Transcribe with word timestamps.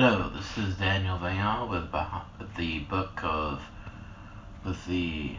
Hello, 0.00 0.28
this 0.28 0.56
is 0.56 0.76
Daniel 0.76 1.18
Vaillant 1.18 1.68
with 1.68 2.54
the 2.56 2.78
book 2.78 3.18
of 3.24 3.60
with 4.64 4.86
the 4.86 5.32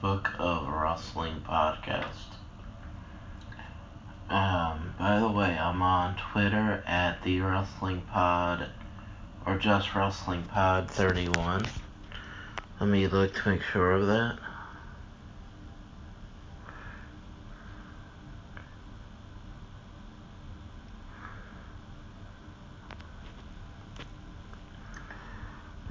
book 0.00 0.30
of 0.38 0.66
wrestling 0.66 1.42
podcast. 1.46 2.38
Um, 4.30 4.94
by 4.98 5.20
the 5.20 5.28
way, 5.28 5.58
I'm 5.58 5.82
on 5.82 6.16
Twitter 6.16 6.82
at 6.86 7.22
the 7.22 7.42
wrestling 7.42 8.00
pod 8.10 8.70
or 9.44 9.58
just 9.58 9.94
wrestling 9.94 10.44
pod 10.44 10.90
31. 10.90 11.66
Let 12.80 12.88
me 12.88 13.06
look 13.08 13.34
to 13.34 13.48
make 13.50 13.60
sure 13.60 13.92
of 13.92 14.06
that. 14.06 14.38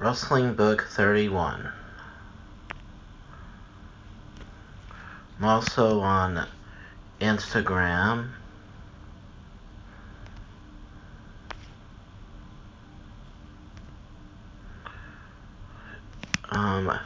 Wrestling 0.02 0.54
Book 0.54 0.88
31. 0.90 1.70
I'm 5.38 5.44
also 5.44 6.00
on 6.00 6.44
Instagram. 7.20 8.30
Um, 16.50 16.98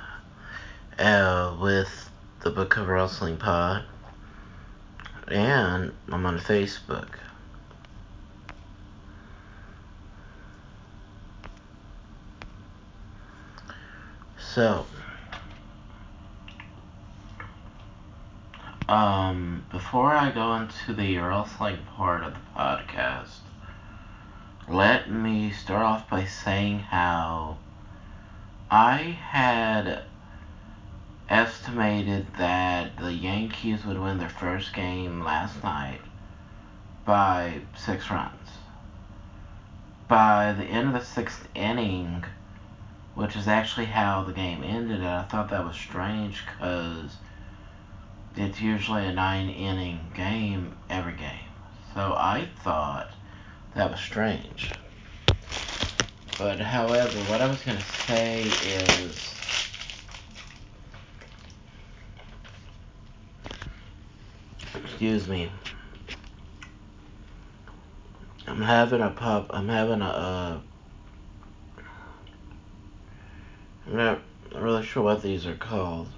uh, 0.98 1.56
with 1.60 2.08
the 2.40 2.50
Book 2.50 2.78
of 2.78 2.88
Wrestling 2.88 3.36
Pod. 3.36 3.84
And 5.28 5.92
I'm 6.10 6.24
on 6.24 6.38
Facebook. 6.38 7.10
So, 14.56 14.86
um, 18.88 19.66
before 19.70 20.14
I 20.14 20.30
go 20.30 20.54
into 20.54 20.94
the 20.94 21.18
wrestling 21.18 21.80
part 21.94 22.24
of 22.24 22.32
the 22.32 22.40
podcast, 22.56 23.40
let 24.66 25.10
me 25.10 25.52
start 25.52 25.82
off 25.82 26.08
by 26.08 26.24
saying 26.24 26.78
how 26.78 27.58
I 28.70 29.18
had 29.28 30.04
estimated 31.28 32.32
that 32.38 32.96
the 32.96 33.12
Yankees 33.12 33.84
would 33.84 34.00
win 34.00 34.16
their 34.16 34.30
first 34.30 34.72
game 34.72 35.22
last 35.22 35.62
night 35.62 36.00
by 37.04 37.60
six 37.74 38.10
runs. 38.10 38.52
By 40.08 40.54
the 40.54 40.64
end 40.64 40.88
of 40.88 40.94
the 40.94 41.02
sixth 41.02 41.46
inning, 41.54 42.24
which 43.16 43.34
is 43.34 43.48
actually 43.48 43.86
how 43.86 44.22
the 44.22 44.32
game 44.32 44.62
ended. 44.62 44.98
And 44.98 45.06
I 45.06 45.22
thought 45.22 45.48
that 45.48 45.64
was 45.64 45.74
strange 45.74 46.44
because 46.46 47.16
it's 48.36 48.60
usually 48.60 49.06
a 49.06 49.12
nine 49.12 49.48
inning 49.48 50.00
game 50.14 50.76
every 50.90 51.14
game. 51.14 51.48
So 51.94 52.12
I 52.12 52.46
thought 52.62 53.10
that 53.74 53.90
was 53.90 53.98
strange. 53.98 54.70
But 56.38 56.60
however, 56.60 57.18
what 57.30 57.40
I 57.40 57.46
was 57.48 57.62
going 57.62 57.78
to 57.78 57.84
say 57.84 58.42
is. 58.42 59.32
Excuse 64.74 65.26
me. 65.26 65.50
I'm 68.46 68.60
having 68.60 69.00
a 69.00 69.08
pop. 69.08 69.46
I'm 69.50 69.68
having 69.68 70.02
a. 70.02 70.04
Uh, 70.04 70.60
I'm 73.86 73.96
not 73.96 74.20
really 74.54 74.84
sure 74.84 75.02
what 75.02 75.22
these 75.22 75.46
are 75.46 75.54
called. 75.54 76.08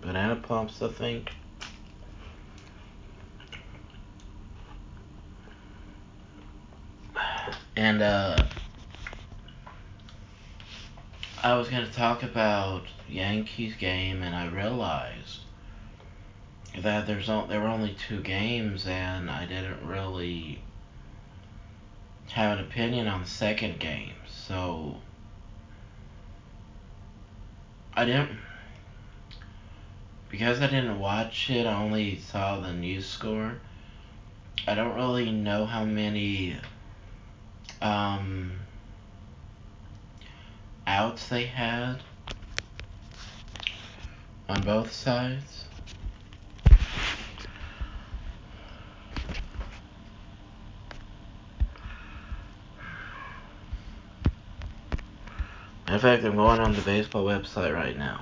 Banana 0.00 0.36
pumps, 0.36 0.80
I 0.80 0.88
think. 0.88 1.30
And, 7.76 8.02
uh, 8.02 8.36
I 11.42 11.54
was 11.54 11.68
going 11.68 11.86
to 11.86 11.92
talk 11.92 12.24
about 12.24 12.82
Yankees 13.08 13.76
game, 13.76 14.22
and 14.22 14.34
I 14.34 14.48
realized 14.48 15.42
that 16.76 17.06
there's 17.06 17.28
there 17.28 17.60
were 17.60 17.68
only 17.68 17.94
two 17.94 18.20
games, 18.20 18.86
and 18.86 19.30
I 19.30 19.46
didn't 19.46 19.86
really 19.86 20.60
have 22.32 22.58
an 22.58 22.64
opinion 22.64 23.06
on 23.06 23.22
the 23.22 23.28
second 23.28 23.78
game. 23.78 24.14
So 24.26 24.96
I 27.98 28.04
didn't 28.04 28.38
because 30.28 30.60
I 30.60 30.68
didn't 30.68 31.00
watch 31.00 31.50
it. 31.50 31.66
I 31.66 31.74
only 31.82 32.20
saw 32.20 32.60
the 32.60 32.72
news 32.72 33.08
score. 33.08 33.58
I 34.68 34.76
don't 34.76 34.94
really 34.94 35.32
know 35.32 35.64
how 35.64 35.84
many 35.84 36.56
um, 37.82 38.52
outs 40.86 41.28
they 41.28 41.46
had 41.46 41.96
on 44.48 44.62
both 44.62 44.92
sides. 44.92 45.64
In 55.98 56.02
fact, 56.02 56.22
I'm 56.22 56.36
going 56.36 56.60
on 56.60 56.76
the 56.76 56.82
baseball 56.82 57.24
website 57.24 57.74
right 57.74 57.98
now. 57.98 58.20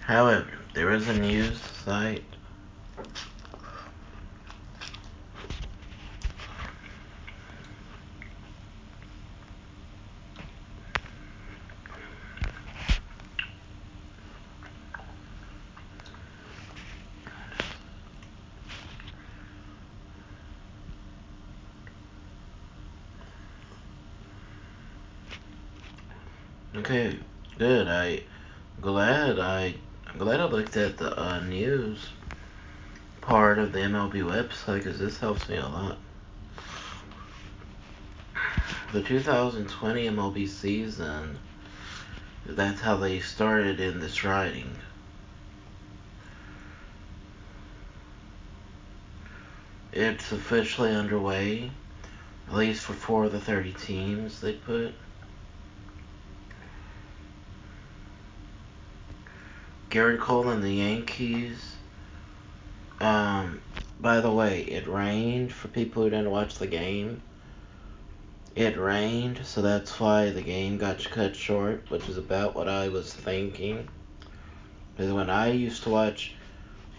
However, 0.00 0.52
there 0.74 0.92
is 0.92 1.08
a 1.08 1.14
news 1.14 1.62
site 1.62 2.24
Okay, 26.78 27.18
good. 27.58 27.88
I 27.88 28.22
glad 28.80 29.40
I 29.40 29.74
I'm 30.06 30.16
glad 30.16 30.38
I 30.38 30.44
looked 30.44 30.76
at 30.76 30.96
the 30.96 31.20
uh, 31.20 31.40
news 31.40 32.10
part 33.20 33.58
of 33.58 33.72
the 33.72 33.80
MLB 33.80 34.22
website 34.22 34.84
because 34.84 35.00
this 35.00 35.18
helps 35.18 35.48
me 35.48 35.56
a 35.56 35.66
lot. 35.66 35.98
The 38.92 39.02
2020 39.02 40.06
MLB 40.06 40.48
season, 40.48 41.40
that's 42.46 42.80
how 42.80 42.96
they 42.96 43.18
started 43.18 43.80
in 43.80 43.98
this 43.98 44.22
writing. 44.22 44.70
It's 49.90 50.30
officially 50.30 50.94
underway, 50.94 51.72
at 52.46 52.54
least 52.54 52.84
for 52.84 52.92
four 52.92 53.24
of 53.24 53.32
the 53.32 53.40
30 53.40 53.72
teams 53.72 54.40
they 54.40 54.52
put. 54.52 54.94
Gerrit 59.90 60.20
Cole 60.20 60.50
and 60.50 60.62
the 60.62 60.70
Yankees. 60.70 61.76
Um, 63.00 63.62
by 64.00 64.20
the 64.20 64.30
way, 64.30 64.62
it 64.62 64.86
rained 64.86 65.52
for 65.52 65.68
people 65.68 66.02
who 66.02 66.10
didn't 66.10 66.30
watch 66.30 66.58
the 66.58 66.66
game. 66.66 67.22
It 68.54 68.76
rained, 68.76 69.40
so 69.44 69.62
that's 69.62 69.98
why 69.98 70.30
the 70.30 70.42
game 70.42 70.78
got 70.78 71.02
cut 71.10 71.34
short, 71.34 71.90
which 71.90 72.08
is 72.08 72.18
about 72.18 72.54
what 72.54 72.68
I 72.68 72.88
was 72.88 73.14
thinking. 73.14 73.88
Because 74.96 75.12
when 75.12 75.30
I 75.30 75.52
used 75.52 75.84
to 75.84 75.90
watch 75.90 76.34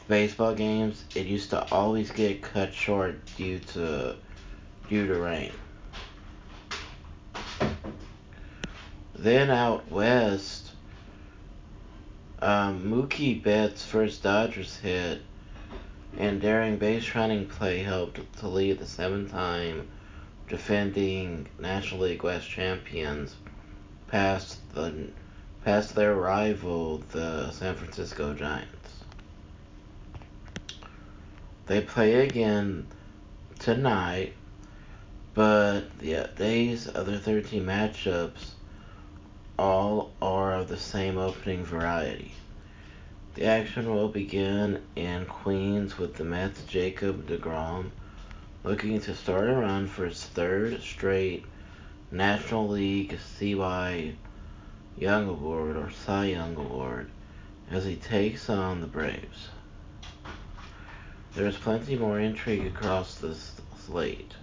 baseball 0.07 0.55
games, 0.55 1.03
it 1.15 1.27
used 1.27 1.51
to 1.51 1.69
always 1.71 2.11
get 2.11 2.41
cut 2.41 2.73
short 2.73 3.19
due 3.35 3.59
to 3.59 4.15
due 4.89 5.05
to 5.05 5.15
rain. 5.15 5.51
Then 9.13 9.49
out 9.49 9.91
west, 9.91 10.68
um, 12.41 12.81
Mookie 12.83 13.41
Betts' 13.41 13.83
first 13.83 14.23
Dodgers 14.23 14.77
hit 14.77 15.21
and 16.17 16.41
daring 16.41 16.77
base 16.77 17.13
running 17.15 17.45
play 17.47 17.79
helped 17.79 18.19
to 18.39 18.47
lead 18.47 18.79
the 18.79 18.85
seven-time 18.85 19.87
defending 20.47 21.47
National 21.59 22.01
League 22.01 22.23
West 22.23 22.49
champions 22.49 23.35
past 24.07 24.57
the 24.73 25.09
past 25.63 25.93
their 25.93 26.15
rival, 26.15 27.03
the 27.11 27.51
San 27.51 27.75
Francisco 27.75 28.33
Giants. 28.33 29.03
They 31.67 31.81
play 31.81 32.25
again 32.25 32.87
tonight, 33.59 34.33
but 35.33 35.83
yeah, 36.01 36.27
day's 36.35 36.87
other 36.95 37.17
13 37.17 37.63
matchups 37.65 38.53
all 39.59 40.13
are 40.21 40.53
of 40.53 40.69
the 40.69 40.77
same 40.77 41.17
opening 41.17 41.65
variety. 41.65 42.31
The 43.35 43.43
action 43.43 43.93
will 43.93 44.07
begin 44.07 44.81
in 44.95 45.25
Queens 45.25 45.97
with 45.97 46.15
the 46.15 46.23
Mets' 46.23 46.63
Jacob 46.63 47.27
DeGrom 47.27 47.91
looking 48.63 49.01
to 49.01 49.13
start 49.13 49.49
a 49.49 49.55
run 49.55 49.87
for 49.87 50.05
his 50.05 50.23
third 50.23 50.81
straight 50.81 51.43
National 52.09 52.69
League 52.69 53.19
CY 53.19 54.15
Young 54.97 55.27
Award 55.27 55.75
or 55.75 55.91
Cy 55.91 56.27
Young 56.27 56.55
Award 56.55 57.09
as 57.69 57.83
he 57.83 57.97
takes 57.97 58.49
on 58.49 58.79
the 58.79 58.87
Braves. 58.87 59.49
There 61.35 61.47
is 61.47 61.57
plenty 61.57 61.97
more 61.97 62.17
intrigue 62.17 62.65
across 62.65 63.15
this 63.15 63.59
slate. 63.85 64.35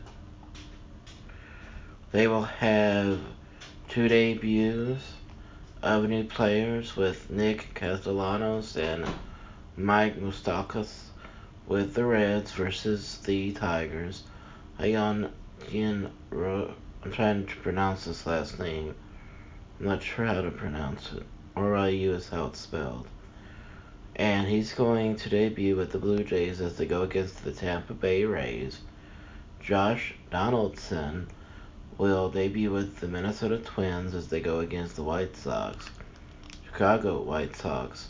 They 2.12 2.28
will 2.28 2.44
have 2.44 3.18
two 3.96 4.08
debuts 4.08 5.14
of 5.80 6.06
new 6.06 6.22
players 6.22 6.96
with 6.96 7.30
Nick 7.30 7.72
Castellanos 7.72 8.76
and 8.76 9.06
Mike 9.74 10.20
Moustakas 10.20 11.04
with 11.66 11.94
the 11.94 12.04
Reds 12.04 12.52
versus 12.52 13.16
the 13.24 13.52
Tigers. 13.52 14.24
Ayon 14.78 15.30
I'm 15.72 17.10
trying 17.10 17.46
to 17.46 17.56
pronounce 17.62 18.04
this 18.04 18.26
last 18.26 18.58
name. 18.58 18.94
I'm 19.80 19.86
not 19.86 20.02
sure 20.02 20.26
how 20.26 20.42
to 20.42 20.50
pronounce 20.50 21.14
it. 21.14 21.22
R-I-U 21.56 22.12
is 22.12 22.28
how 22.28 22.48
it's 22.48 22.60
spelled. 22.60 23.08
And 24.14 24.46
he's 24.46 24.74
going 24.74 25.16
to 25.16 25.30
debut 25.30 25.74
with 25.74 25.92
the 25.92 25.98
Blue 25.98 26.22
Jays 26.22 26.60
as 26.60 26.76
they 26.76 26.84
go 26.84 27.00
against 27.00 27.44
the 27.44 27.52
Tampa 27.52 27.94
Bay 27.94 28.26
Rays. 28.26 28.80
Josh 29.58 30.12
Donaldson 30.30 31.28
will 31.98 32.28
debut 32.28 32.70
with 32.70 32.98
the 32.98 33.08
Minnesota 33.08 33.58
Twins 33.58 34.14
as 34.14 34.28
they 34.28 34.40
go 34.40 34.60
against 34.60 34.96
the 34.96 35.02
White 35.02 35.36
Sox. 35.36 35.88
Chicago 36.66 37.22
White 37.22 37.56
Sox. 37.56 38.08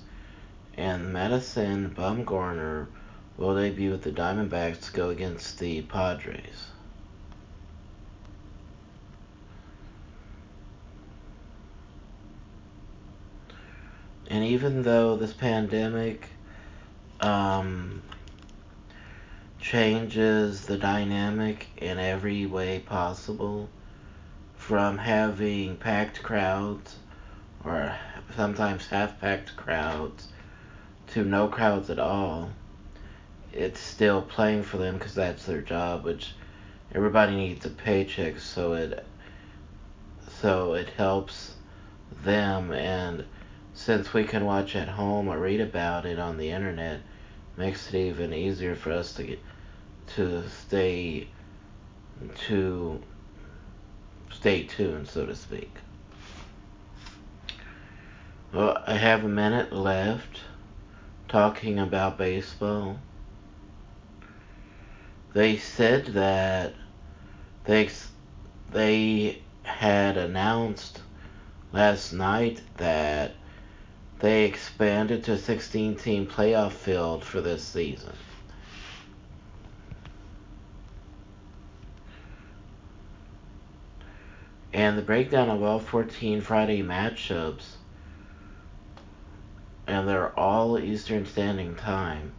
And 0.77 1.13
Madison 1.13 1.95
Bumgarner 1.97 2.89
will 3.37 3.55
debut 3.55 3.93
with 3.93 4.03
the 4.03 4.11
Diamondbacks 4.11 4.87
to 4.87 4.93
go 4.93 5.11
against 5.11 5.59
the 5.59 5.83
Padres. 5.83 6.67
And 14.29 14.45
even 14.45 14.83
though 14.83 15.17
this 15.17 15.33
pandemic 15.33 16.29
um, 17.21 18.03
changes 19.61 20.67
the 20.67 20.77
dynamic 20.77 21.69
in 21.77 21.99
every 21.99 22.47
way 22.47 22.81
possible, 22.81 23.69
from 24.67 24.99
having 24.99 25.77
packed 25.77 26.21
crowds 26.25 26.97
or 27.65 27.95
sometimes 28.35 28.89
half 28.89 29.21
packed 29.21 29.57
crowds 29.57 30.27
to 31.07 31.25
no 31.25 31.47
crowds 31.47 31.89
at 31.89 32.01
all, 32.01 32.51
it's 33.53 33.79
still 33.79 34.21
playing 34.21 34.65
for 34.65 34.77
them 34.79 34.99
because 34.99 35.15
that's 35.15 35.47
their 35.47 35.61
job, 35.61 36.03
which 36.03 36.35
everybody 36.93 37.37
needs 37.37 37.65
a 37.65 37.71
paycheck, 37.71 38.41
so 38.41 38.73
it 38.73 39.07
so 40.41 40.75
it 40.75 40.89
helps 40.89 41.55
them. 42.25 42.73
And 42.73 43.25
since 43.73 44.13
we 44.13 44.25
can 44.25 44.45
watch 44.45 44.75
at 44.75 44.89
home 44.89 45.29
or 45.29 45.39
read 45.39 45.61
about 45.61 46.07
it 46.07 46.19
on 46.19 46.39
the 46.39 46.51
internet, 46.51 47.03
makes 47.57 47.95
it 47.95 47.95
even 47.95 48.35
easier 48.35 48.75
for 48.75 48.91
us 48.91 49.13
to 49.13 49.23
get 49.23 49.39
to 50.17 50.43
stay 50.49 51.29
to 52.49 53.01
stay 54.39 54.63
tuned, 54.63 55.09
so 55.09 55.27
to 55.27 55.35
speak. 55.35 55.73
Well, 58.53 58.83
I 58.87 58.95
have 58.95 59.25
a 59.25 59.29
minute 59.29 59.73
left 59.73 60.41
talking 61.29 61.79
about 61.79 62.17
baseball 62.17 62.99
they 65.37 65.59
said 65.59 66.07
that 66.07 66.73
they 67.65 67.91
they 68.73 69.43
had 69.65 70.17
announced 70.17 71.03
last 71.75 72.15
night 72.15 72.63
that 72.79 73.35
they 74.21 74.47
expanded 74.47 75.25
to 75.25 75.37
16 75.37 75.97
team 75.97 76.27
playoff 76.27 76.73
field 76.73 77.23
for 77.23 77.43
this 77.43 77.63
season. 77.63 78.15
And 84.77 84.99
the 84.99 85.03
breakdown 85.03 85.49
of 85.49 85.63
all 85.63 85.79
14 85.79 86.43
Friday 86.43 86.83
matchups, 86.83 87.77
and 89.87 90.07
they're 90.07 90.39
all 90.39 90.79
Eastern 90.79 91.25
Standing 91.25 91.77
Time 91.77 92.35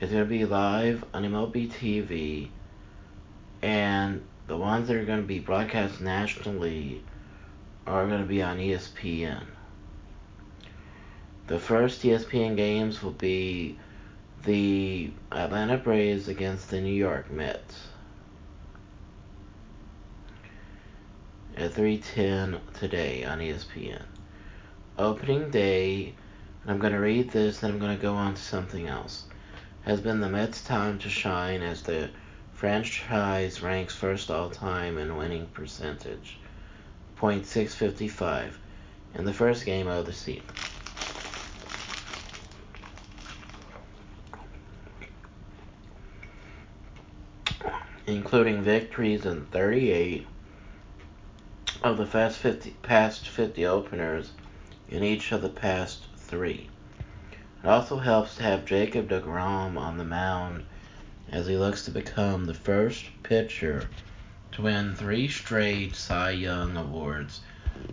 is 0.00 0.12
going 0.12 0.22
to 0.22 0.28
be 0.30 0.44
live 0.44 1.04
on 1.12 1.24
MLB 1.24 1.68
TV, 1.68 2.48
and 3.60 4.22
the 4.46 4.56
ones 4.56 4.86
that 4.86 4.96
are 4.96 5.04
going 5.04 5.20
to 5.20 5.26
be 5.26 5.40
broadcast 5.40 6.00
nationally 6.00 7.02
are 7.88 8.06
going 8.06 8.22
to 8.22 8.28
be 8.28 8.40
on 8.40 8.58
ESPN. 8.58 9.42
The 11.48 11.58
first 11.58 12.02
ESPN 12.02 12.56
games 12.56 13.02
will 13.02 13.10
be 13.10 13.80
the 14.44 15.10
Atlanta 15.32 15.76
Braves 15.76 16.28
against 16.28 16.70
the 16.70 16.80
New 16.80 16.94
York 16.94 17.32
Mets 17.32 17.88
at 21.62 21.74
3:10 21.74 22.58
today 22.74 23.22
on 23.22 23.38
ESPN. 23.38 24.02
Opening 24.98 25.48
day, 25.50 26.12
I'm 26.66 26.80
going 26.80 26.92
to 26.92 26.98
read 26.98 27.30
this 27.30 27.60
then 27.60 27.70
I'm 27.70 27.78
going 27.78 27.96
to 27.96 28.02
go 28.02 28.14
on 28.14 28.34
to 28.34 28.42
something 28.42 28.88
else 28.88 29.26
has 29.82 30.00
been 30.00 30.20
the 30.20 30.28
Mets' 30.28 30.64
time 30.64 30.98
to 30.98 31.08
shine 31.08 31.62
as 31.62 31.82
the 31.82 32.10
franchise 32.52 33.62
ranks 33.62 33.94
first 33.94 34.28
all 34.28 34.50
time 34.50 34.98
in 34.98 35.16
winning 35.16 35.46
percentage, 35.46 36.38
.655, 37.16 38.52
in 39.14 39.24
the 39.24 39.32
first 39.32 39.64
game 39.64 39.86
of 39.86 40.06
the 40.06 40.12
season. 40.12 40.42
Including 48.06 48.62
victories 48.62 49.26
in 49.26 49.46
38 49.46 50.26
of 51.82 51.96
the 51.96 52.06
past 52.06 52.38
50, 52.38 52.76
past 52.82 53.28
50 53.28 53.66
openers 53.66 54.30
in 54.88 55.02
each 55.02 55.32
of 55.32 55.42
the 55.42 55.48
past 55.48 56.06
three. 56.16 56.68
It 57.62 57.68
also 57.68 57.98
helps 57.98 58.36
to 58.36 58.44
have 58.44 58.64
Jacob 58.64 59.08
DeGrom 59.08 59.76
on 59.76 59.98
the 59.98 60.04
mound 60.04 60.64
as 61.28 61.48
he 61.48 61.56
looks 61.56 61.84
to 61.84 61.90
become 61.90 62.44
the 62.44 62.54
first 62.54 63.06
pitcher 63.24 63.88
to 64.52 64.62
win 64.62 64.94
three 64.94 65.26
straight 65.26 65.96
Cy 65.96 66.30
Young 66.30 66.76
awards 66.76 67.40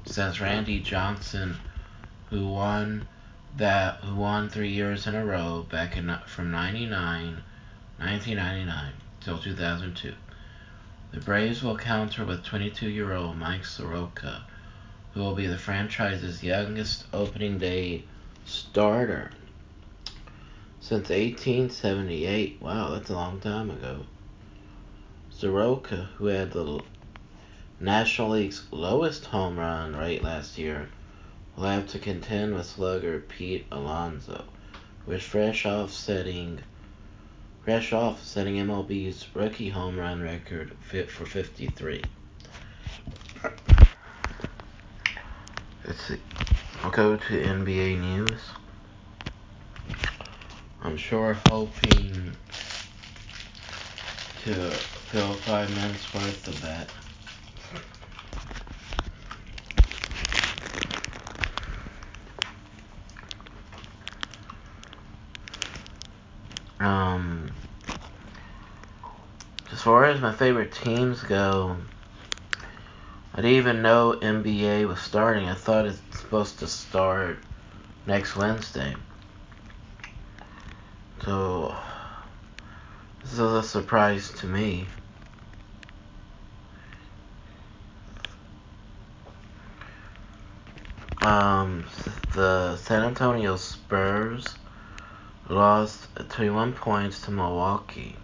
since 0.05 0.39
Randy 0.39 0.79
Johnson, 0.79 1.57
who 2.29 2.47
won 2.47 3.07
that 3.57 4.03
who 4.03 4.15
won 4.15 4.49
three 4.49 4.69
years 4.69 5.07
in 5.07 5.15
a 5.15 5.25
row 5.25 5.65
back 5.67 5.97
in 5.97 6.15
from 6.27 6.51
99, 6.51 7.41
1999 7.97 8.93
till 9.19 9.39
2002. 9.39 10.13
The 11.11 11.19
Braves 11.19 11.63
will 11.63 11.75
counter 11.75 12.23
with 12.23 12.45
22-year-old 12.45 13.35
Mike 13.35 13.65
Soroka, 13.65 14.43
who 15.13 15.21
will 15.21 15.33
be 15.33 15.47
the 15.47 15.57
franchise's 15.57 16.43
youngest 16.43 17.05
opening 17.11 17.57
day 17.57 18.03
starter 18.45 19.31
since 20.79 21.09
1878. 21.09 22.61
Wow, 22.61 22.89
that's 22.91 23.09
a 23.09 23.15
long 23.15 23.39
time 23.39 23.71
ago. 23.71 24.05
Soroka, 25.31 26.09
who 26.17 26.27
had 26.27 26.51
the 26.51 26.83
National 27.79 28.29
League's 28.29 28.67
lowest 28.69 29.25
home 29.25 29.57
run 29.57 29.95
rate 29.95 30.23
last 30.23 30.59
year, 30.59 30.89
will 31.55 31.63
have 31.63 31.87
to 31.87 31.97
contend 31.97 32.53
with 32.53 32.67
slugger 32.67 33.19
Pete 33.19 33.65
Alonso, 33.71 34.45
who 35.05 35.13
is 35.13 35.23
fresh 35.23 35.65
off 35.65 35.91
setting 35.91 36.59
fresh 37.69 37.93
off 37.93 38.25
setting 38.25 38.55
MLB's 38.55 39.27
rookie 39.35 39.69
home 39.69 39.95
run 39.99 40.23
record 40.23 40.75
fit 40.79 41.07
for 41.07 41.23
53. 41.23 42.01
Let's 45.85 46.01
see. 46.01 46.17
I'll 46.81 46.89
go 46.89 47.15
to 47.15 47.43
NBA 47.43 47.99
news. 48.01 48.41
I'm 50.81 50.97
sure 50.97 51.37
hoping 51.47 52.31
to 54.45 54.53
fill 54.71 55.33
five 55.33 55.69
minutes 55.75 56.11
worth 56.11 56.47
of 56.47 56.59
that. 56.63 56.89
Um, 66.79 67.51
as 69.71 69.81
far 69.81 70.05
as 70.05 70.21
my 70.21 70.33
favorite 70.33 70.71
teams 70.71 71.21
go, 71.23 71.77
I 73.33 73.37
didn't 73.41 73.57
even 73.57 73.81
know 73.81 74.17
NBA 74.21 74.87
was 74.87 74.99
starting. 74.99 75.47
I 75.47 75.55
thought 75.55 75.85
it's 75.85 76.01
supposed 76.11 76.59
to 76.59 76.67
start 76.67 77.39
next 78.05 78.35
Wednesday. 78.35 78.95
So, 81.23 81.75
this 83.21 83.33
is 83.33 83.39
a 83.39 83.61
surprise 83.61 84.31
to 84.31 84.47
me. 84.47 84.87
Um, 91.21 91.85
the 92.33 92.77
San 92.77 93.03
Antonio 93.03 93.57
Spurs 93.57 94.55
lost 95.49 96.07
21 96.29 96.73
points 96.73 97.21
to 97.21 97.31
Milwaukee. 97.31 98.15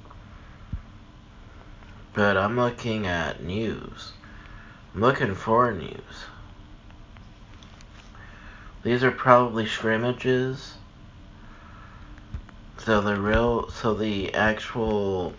But 2.14 2.38
I'm 2.38 2.56
looking 2.56 3.08
at 3.08 3.44
news. 3.44 4.14
I'm 4.94 5.02
looking 5.02 5.36
for 5.36 5.74
news. 5.74 6.26
These 8.84 9.04
are 9.04 9.12
probably 9.12 9.66
scrimmages. 9.66 10.76
So 12.78 13.02
the 13.02 13.20
real, 13.20 13.70
so 13.72 13.96
the 13.96 14.34
actual 14.36 15.34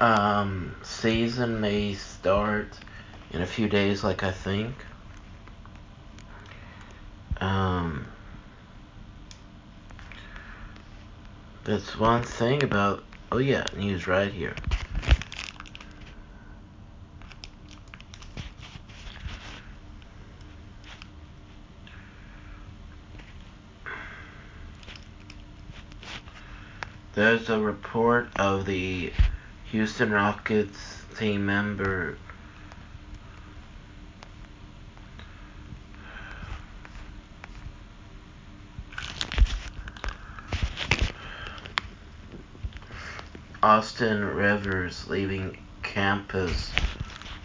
um, 0.00 0.74
season 0.82 1.60
may 1.60 1.94
start 1.94 2.68
in 3.30 3.42
a 3.42 3.46
few 3.46 3.68
days, 3.68 4.02
like 4.02 4.22
I 4.22 4.32
think. 4.32 4.74
Um, 7.40 8.06
that's 11.66 11.98
one 11.98 12.22
thing 12.22 12.62
about. 12.62 13.02
Oh 13.32 13.38
yeah, 13.38 13.66
news 13.76 14.06
right 14.06 14.32
here. 14.32 14.54
There's 27.14 27.50
a 27.50 27.58
report 27.58 28.28
of 28.36 28.64
the 28.66 29.12
Houston 29.64 30.12
Rockets 30.12 31.02
team 31.18 31.46
member 31.46 32.18
Austin 43.66 44.24
Rivers 44.24 45.08
leaving 45.08 45.58
campus 45.82 46.70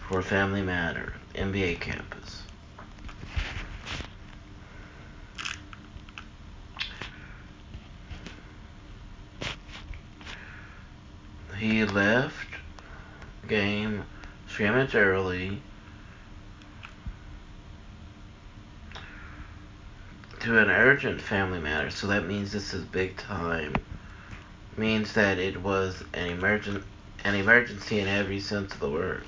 for 0.06 0.22
Family 0.22 0.62
Matter, 0.62 1.14
NBA 1.34 1.80
campus. 1.80 2.42
He 11.58 11.84
left 11.86 12.54
game 13.48 14.04
scrimmage 14.46 14.94
early 14.94 15.60
to 20.38 20.58
an 20.58 20.70
urgent 20.70 21.20
family 21.20 21.58
matter, 21.58 21.90
so 21.90 22.06
that 22.06 22.28
means 22.28 22.52
this 22.52 22.72
is 22.72 22.84
big 22.84 23.16
time. 23.16 23.74
Means 24.76 25.12
that 25.12 25.38
it 25.38 25.60
was 25.60 26.02
an 26.14 26.28
emergent 26.28 26.84
an 27.24 27.34
emergency 27.34 28.00
in 28.00 28.08
every 28.08 28.40
sense 28.40 28.74
of 28.74 28.80
the 28.80 28.90
word. 28.90 29.26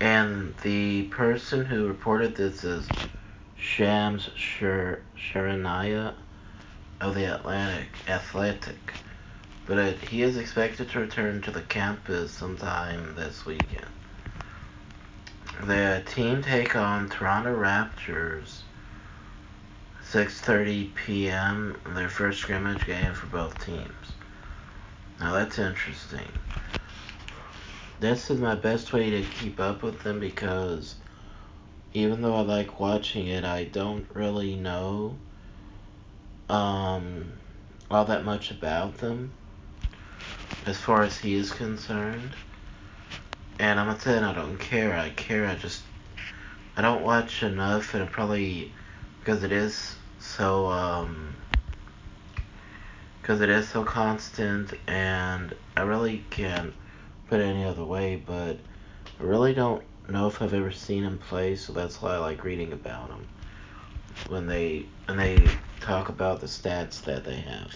And 0.00 0.54
the 0.62 1.04
person 1.04 1.64
who 1.64 1.88
reported 1.88 2.36
this 2.36 2.62
is 2.62 2.90
Shams 3.56 4.28
Charania 4.36 6.14
of 7.00 7.14
the 7.14 7.24
Atlantic 7.24 7.88
Athletic, 8.06 8.92
but 9.66 9.78
it, 9.78 9.98
he 9.98 10.22
is 10.22 10.36
expected 10.36 10.90
to 10.90 11.00
return 11.00 11.40
to 11.42 11.50
the 11.50 11.62
campus 11.62 12.32
sometime 12.32 13.14
this 13.14 13.46
weekend. 13.46 13.86
The 15.62 16.02
team 16.06 16.42
take 16.42 16.76
on 16.76 17.08
Toronto 17.08 17.56
Raptors 17.56 18.62
6:30 20.14 20.94
p.m. 20.94 21.76
their 21.88 22.08
first 22.08 22.38
scrimmage 22.38 22.86
game 22.86 23.12
for 23.14 23.26
both 23.26 23.66
teams. 23.66 24.12
Now 25.18 25.32
that's 25.32 25.58
interesting. 25.58 26.28
This 27.98 28.30
is 28.30 28.38
my 28.38 28.54
best 28.54 28.92
way 28.92 29.10
to 29.10 29.22
keep 29.22 29.58
up 29.58 29.82
with 29.82 30.04
them 30.04 30.20
because 30.20 30.94
even 31.94 32.22
though 32.22 32.36
I 32.36 32.42
like 32.42 32.78
watching 32.78 33.26
it, 33.26 33.44
I 33.44 33.64
don't 33.64 34.06
really 34.14 34.54
know 34.54 35.16
um, 36.48 37.32
all 37.90 38.04
that 38.04 38.24
much 38.24 38.52
about 38.52 38.98
them 38.98 39.32
as 40.64 40.78
far 40.78 41.02
as 41.02 41.18
he 41.18 41.34
is 41.34 41.50
concerned. 41.50 42.30
And 43.58 43.80
I'm 43.80 43.88
not 43.88 44.00
saying 44.00 44.22
I 44.22 44.32
don't 44.32 44.58
care. 44.58 44.96
I 44.96 45.10
care. 45.10 45.44
I 45.48 45.56
just 45.56 45.82
I 46.76 46.82
don't 46.82 47.02
watch 47.02 47.42
enough, 47.42 47.94
and 47.94 48.08
probably 48.08 48.72
because 49.18 49.42
it 49.42 49.50
is 49.50 49.96
so 50.24 50.66
um 50.66 51.36
because 53.24 53.40
it 53.40 53.48
is 53.48 53.66
so 53.66 53.82
constant, 53.84 54.74
and 54.86 55.54
I 55.78 55.80
really 55.80 56.26
can't 56.28 56.74
put 57.26 57.40
it 57.40 57.44
any 57.44 57.64
other 57.64 57.82
way. 57.82 58.16
But 58.16 58.58
I 59.18 59.22
really 59.22 59.54
don't 59.54 59.82
know 60.10 60.26
if 60.26 60.42
I've 60.42 60.52
ever 60.52 60.72
seen 60.72 61.04
him 61.04 61.18
play, 61.18 61.56
so 61.56 61.72
that's 61.72 62.02
why 62.02 62.16
I 62.16 62.18
like 62.18 62.44
reading 62.44 62.74
about 62.74 63.08
him 63.08 63.26
when 64.28 64.46
they 64.46 64.84
when 65.06 65.16
they 65.16 65.42
talk 65.80 66.10
about 66.10 66.40
the 66.40 66.46
stats 66.46 67.02
that 67.04 67.24
they 67.24 67.36
have. 67.36 67.74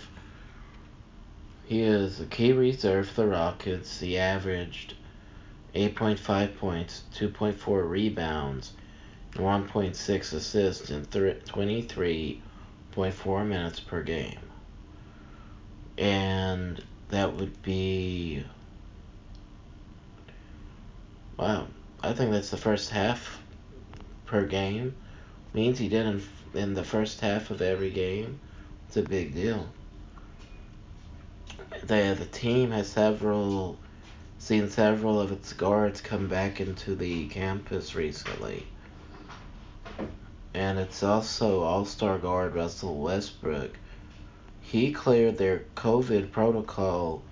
He 1.64 1.81
is 1.81 2.21
a 2.21 2.26
key 2.26 2.52
reserve 2.52 3.09
for 3.09 3.23
the 3.23 3.28
Rockets. 3.28 4.00
He 4.00 4.19
averaged 4.19 4.97
8.5 5.75 6.59
points, 6.59 7.05
2.4 7.14 7.88
rebounds, 7.88 8.73
1.6 9.38 10.33
assists 10.33 10.90
in 10.90 11.07
23.4 11.07 13.47
minutes 13.47 13.80
per 13.80 14.02
game. 14.02 14.38
And 15.97 16.85
that 17.09 17.35
would 17.35 17.62
be. 17.62 18.45
Wow, 21.37 21.68
I 22.02 22.12
think 22.12 22.33
that's 22.33 22.50
the 22.50 22.57
first 22.57 22.90
half 22.90 23.40
per 24.26 24.45
game. 24.45 24.97
Means 25.54 25.78
he 25.78 25.88
did 25.88 26.07
in, 26.07 26.23
in 26.54 26.75
the 26.75 26.85
first 26.85 27.21
half 27.21 27.50
of 27.50 27.62
every 27.62 27.90
game. 27.90 28.40
It's 28.87 28.97
a 28.97 29.02
big 29.02 29.35
deal. 29.35 29.68
The, 31.85 32.16
the 32.18 32.26
team 32.26 32.71
has 32.73 32.88
several 32.88 33.78
seen 34.38 34.71
several 34.71 35.21
of 35.21 35.33
its 35.33 35.52
guards 35.52 36.00
come 36.00 36.28
back 36.28 36.61
into 36.61 36.95
the 36.95 37.28
campus 37.28 37.95
recently. 37.95 38.66
And 40.59 40.81
it's 40.81 41.05
also 41.05 41.61
All 41.61 41.85
Star 41.85 42.19
guard 42.19 42.57
Russell 42.57 42.99
Westbrook. 42.99 43.79
He 44.61 44.93
cleared 44.93 45.38
their 45.38 45.62
COVID 45.77 46.33
protocol 46.33 47.23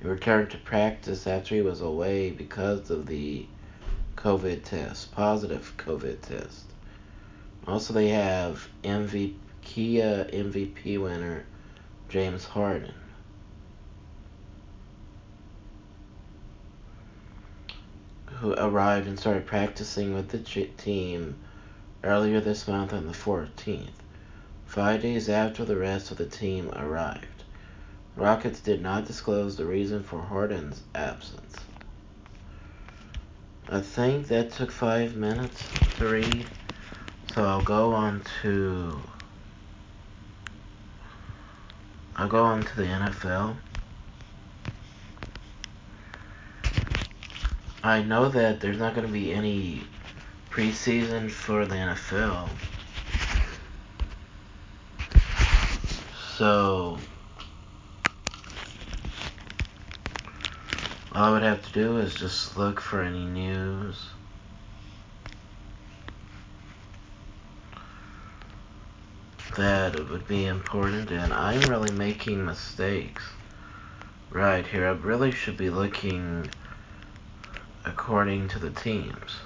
and 0.00 0.08
returned 0.08 0.50
to 0.50 0.58
practice 0.58 1.26
after 1.26 1.56
he 1.56 1.60
was 1.60 1.80
away 1.80 2.30
because 2.30 2.88
of 2.88 3.06
the 3.06 3.46
COVID 4.14 4.62
test, 4.62 5.10
positive 5.10 5.74
COVID 5.76 6.20
test. 6.20 6.66
Also, 7.66 7.92
they 7.92 8.10
have 8.10 8.68
MVP, 8.84 9.34
Kia 9.62 10.28
MVP 10.32 11.02
winner 11.02 11.46
James 12.08 12.44
Harden. 12.44 12.94
who 18.36 18.54
arrived 18.54 19.08
and 19.08 19.18
started 19.18 19.44
practicing 19.44 20.14
with 20.14 20.28
the 20.28 20.38
team 20.38 21.34
earlier 22.04 22.40
this 22.40 22.68
month 22.68 22.92
on 22.92 23.06
the 23.06 23.12
14th, 23.12 23.88
five 24.66 25.02
days 25.02 25.28
after 25.28 25.64
the 25.64 25.76
rest 25.76 26.10
of 26.10 26.18
the 26.18 26.26
team 26.26 26.70
arrived. 26.76 27.44
Rockets 28.16 28.60
did 28.60 28.82
not 28.82 29.06
disclose 29.06 29.56
the 29.56 29.64
reason 29.64 30.02
for 30.02 30.20
Harden's 30.20 30.82
absence. 30.94 31.64
I 33.68 33.80
think 33.80 34.28
that 34.28 34.52
took 34.52 34.70
five 34.70 35.14
minutes 35.14 35.68
to 35.98 36.08
read, 36.08 36.46
so 37.26 37.44
I'll 37.44 37.62
go 37.62 37.92
on 37.92 38.22
to 38.42 39.02
I'll 42.16 42.28
go 42.28 42.42
on 42.42 42.64
to 42.64 42.76
the 42.76 42.84
NFL. 42.84 43.56
I 47.84 48.02
know 48.02 48.28
that 48.28 48.60
there's 48.60 48.78
not 48.78 48.94
going 48.94 49.06
to 49.06 49.12
be 49.12 49.32
any 49.32 49.82
preseason 50.58 51.30
for 51.30 51.64
the 51.66 51.76
NFL. 51.76 52.48
So 56.36 56.98
all 61.12 61.24
I 61.26 61.30
would 61.30 61.44
have 61.44 61.64
to 61.64 61.72
do 61.72 61.98
is 61.98 62.12
just 62.12 62.56
look 62.56 62.80
for 62.80 63.02
any 63.02 63.24
news. 63.24 64.08
That 69.56 70.10
would 70.10 70.26
be 70.26 70.46
important, 70.46 71.12
and 71.12 71.32
I'm 71.32 71.60
really 71.70 71.92
making 71.92 72.44
mistakes 72.44 73.22
right 74.30 74.66
here. 74.66 74.88
I 74.88 74.90
really 74.90 75.30
should 75.30 75.56
be 75.56 75.70
looking 75.70 76.50
according 77.84 78.48
to 78.48 78.58
the 78.58 78.70
teams. 78.70 79.36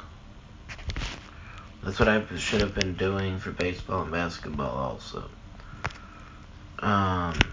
That's 1.85 1.99
what 1.99 2.09
I 2.09 2.25
should 2.37 2.61
have 2.61 2.75
been 2.75 2.95
doing 2.95 3.39
for 3.39 3.51
baseball 3.51 4.03
and 4.03 4.12
basketball 4.12 4.77
also. 4.77 5.29
Um, 6.79 7.45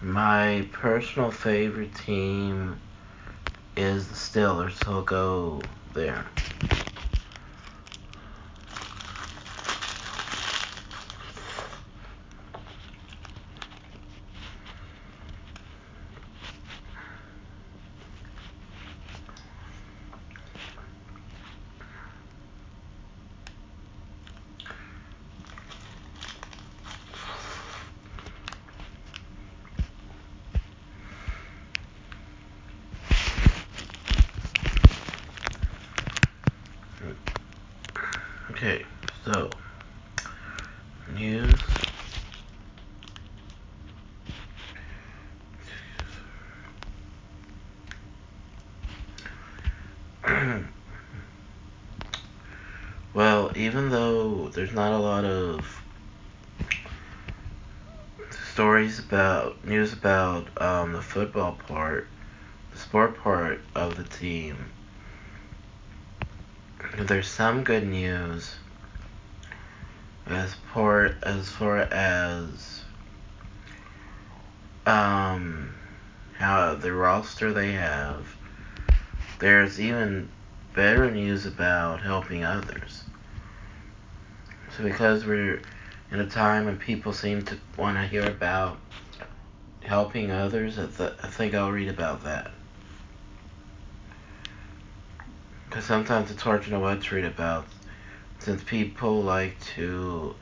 my 0.00 0.68
personal 0.72 1.30
favorite 1.30 1.94
team 1.94 2.80
is 3.76 4.08
the 4.08 4.14
Steelers, 4.14 4.72
so 4.72 4.92
I'll 4.92 5.02
go 5.02 5.62
there. 5.94 6.26
Okay, 38.62 38.86
so 39.24 39.50
news. 41.14 41.58
well, 53.14 53.50
even 53.56 53.90
though 53.90 54.48
there's 54.50 54.72
not 54.72 54.92
a 54.92 54.98
lot 54.98 55.24
of 55.24 55.82
stories 58.52 59.00
about 59.00 59.64
news 59.64 59.92
about 59.92 60.46
um, 60.62 60.92
the 60.92 61.01
football 61.12 61.52
part, 61.68 62.06
the 62.72 62.78
sport 62.78 63.18
part 63.18 63.60
of 63.74 63.98
the 63.98 64.04
team, 64.04 64.56
there's 67.00 67.28
some 67.28 67.64
good 67.64 67.86
news 67.86 68.54
as 70.26 70.54
far 70.72 71.14
as 71.22 71.50
far 71.50 71.80
as 71.80 72.80
um 74.86 75.74
how 76.38 76.74
the 76.74 76.90
roster 76.90 77.52
they 77.52 77.72
have. 77.72 78.34
There's 79.38 79.78
even 79.78 80.30
better 80.72 81.10
news 81.10 81.44
about 81.44 82.00
helping 82.00 82.42
others. 82.42 83.04
So 84.74 84.82
because 84.82 85.26
we're 85.26 85.60
in 86.10 86.20
a 86.20 86.26
time 86.26 86.64
when 86.64 86.78
people 86.78 87.12
seem 87.12 87.44
to 87.44 87.58
want 87.76 87.98
to 87.98 88.06
hear 88.06 88.26
about 88.26 88.78
helping 89.84 90.30
others, 90.30 90.78
I, 90.78 90.86
th- 90.86 91.12
I 91.22 91.26
think 91.28 91.54
I'll 91.54 91.70
read 91.70 91.88
about 91.88 92.24
that. 92.24 92.50
Because 95.68 95.84
sometimes 95.84 96.30
it's 96.30 96.42
hard 96.42 96.62
to 96.64 96.70
know 96.70 96.80
what 96.80 97.02
to 97.02 97.14
read 97.14 97.24
about 97.24 97.66
since 98.38 98.62
people 98.62 99.22
like 99.22 99.58
to 99.74 100.34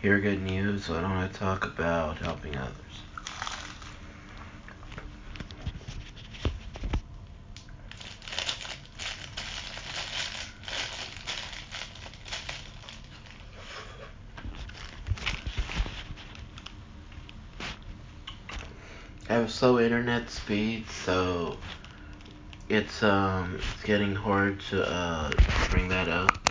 hear 0.00 0.20
good 0.20 0.42
news, 0.42 0.84
so 0.84 0.96
I 0.96 1.00
don't 1.00 1.10
want 1.14 1.32
to 1.32 1.38
talk 1.38 1.64
about 1.64 2.18
helping 2.18 2.56
others. 2.56 2.74
I 19.28 19.34
have 19.34 19.50
slow 19.50 19.76
internet 19.98 20.30
speed, 20.30 20.88
so 20.88 21.58
it's 22.68 23.02
um 23.02 23.56
it's 23.56 23.82
getting 23.82 24.14
hard 24.14 24.60
to 24.60 24.88
uh 24.88 25.32
bring 25.70 25.88
that 25.88 26.08
up. 26.08 26.47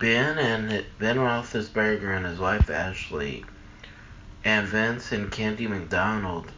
Ben 0.00 0.38
and 0.38 0.86
Ben 0.98 1.18
Roethlisberger 1.18 2.16
and 2.16 2.24
his 2.24 2.38
wife 2.38 2.70
Ashley, 2.70 3.44
and 4.42 4.66
Vance 4.66 5.12
and 5.12 5.30
Candy 5.30 5.68
McDonald. 5.68 6.50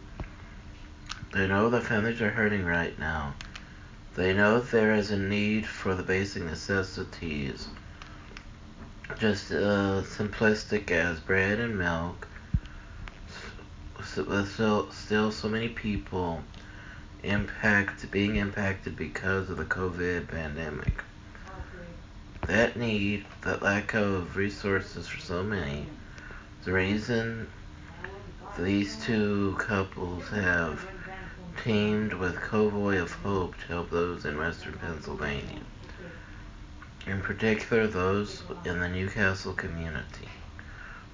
They 1.33 1.49
know 1.49 1.69
the 1.69 1.81
families 1.81 2.23
are 2.23 2.31
hurting 2.31 2.65
right 2.65 2.97
now. 3.01 3.35
They 4.15 4.33
know 4.33 4.61
there 4.61 4.95
is 4.95 5.11
a 5.11 5.19
need 5.19 5.67
for 5.67 5.97
the 5.97 6.05
basic 6.05 6.45
necessities, 6.45 7.67
just 9.19 9.51
uh, 9.51 10.03
simplistic 10.05 10.93
as 10.93 11.19
bread 11.19 11.59
and 11.59 11.77
milk. 11.77 12.29
With 13.99 14.53
still, 14.53 14.93
still 14.93 15.33
so 15.33 15.49
many 15.49 15.69
people 15.69 16.45
impact 17.25 18.09
being 18.13 18.37
impacted 18.37 18.97
because 18.97 19.51
of 19.51 19.57
the 19.57 19.65
COVID 19.65 20.29
pandemic 20.29 21.03
that 22.47 22.77
need, 22.77 23.25
that 23.43 23.63
lack 23.63 23.95
of 23.95 24.37
resources 24.37 25.07
for 25.07 25.21
so 25.21 25.43
many, 25.43 25.87
the 26.65 26.73
reason 26.73 27.49
these 28.59 29.03
two 29.05 29.57
couples 29.59 30.29
have 30.29 30.87
teamed 31.63 32.13
with 32.13 32.41
Convoy 32.41 32.99
of 32.99 33.13
Hope 33.13 33.59
to 33.61 33.67
help 33.67 33.91
those 33.91 34.25
in 34.25 34.37
western 34.37 34.75
Pennsylvania, 34.75 35.61
in 37.07 37.21
particular 37.21 37.87
those 37.87 38.43
in 38.65 38.81
the 38.81 38.89
New 38.89 39.09
Castle 39.09 39.53
community, 39.53 40.29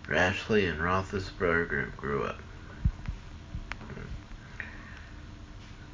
where 0.06 0.18
Ashley 0.18 0.66
and 0.66 0.80
Roethlisberger 0.80 1.94
grew 1.96 2.24
up. 2.24 2.40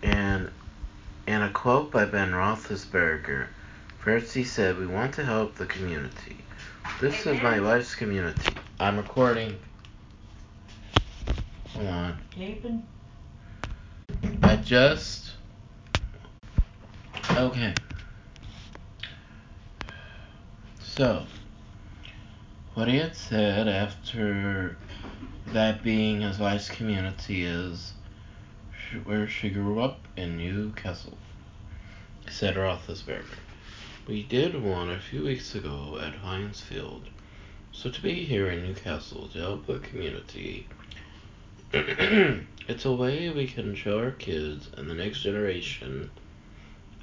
And 0.02 0.50
in 1.26 1.42
a 1.42 1.50
quote 1.50 1.90
by 1.90 2.04
Ben 2.04 2.32
Roethlisberger, 2.32 3.46
He 4.04 4.44
said, 4.44 4.76
we 4.76 4.86
want 4.86 5.14
to 5.14 5.24
help 5.24 5.54
the 5.54 5.64
community. 5.64 6.36
This 7.00 7.24
is 7.24 7.40
my 7.40 7.58
wife's 7.58 7.94
community. 7.94 8.52
I'm 8.78 8.98
recording. 8.98 9.58
Hold 11.68 11.86
on. 11.86 12.18
Taping? 12.30 12.86
I 14.42 14.56
just... 14.56 15.32
Okay. 17.30 17.72
So, 20.82 21.24
what 22.74 22.88
he 22.88 22.98
had 22.98 23.16
said 23.16 23.68
after 23.68 24.76
that 25.46 25.82
being 25.82 26.20
his 26.20 26.38
wife's 26.38 26.68
community 26.68 27.46
is 27.46 27.94
where 29.04 29.26
she 29.26 29.48
grew 29.48 29.80
up 29.80 30.06
in 30.14 30.36
New 30.36 30.72
Castle, 30.72 31.16
said 32.28 32.56
Roethlisberger. 32.56 33.24
We 34.06 34.22
did 34.22 34.62
one 34.62 34.90
a 34.90 35.00
few 35.00 35.24
weeks 35.24 35.54
ago 35.54 35.98
at 35.98 36.16
Heinz 36.16 36.60
Field, 36.60 37.08
so 37.72 37.90
to 37.90 38.02
be 38.02 38.24
here 38.24 38.50
in 38.50 38.62
New 38.62 38.74
Castle 38.74 39.28
to 39.28 39.38
help 39.38 39.66
the 39.66 39.78
community, 39.78 40.66
it's 41.72 42.84
a 42.84 42.92
way 42.92 43.30
we 43.30 43.46
can 43.46 43.74
show 43.74 43.98
our 44.00 44.10
kids 44.10 44.68
and 44.76 44.90
the 44.90 44.94
next 44.94 45.22
generation 45.22 46.10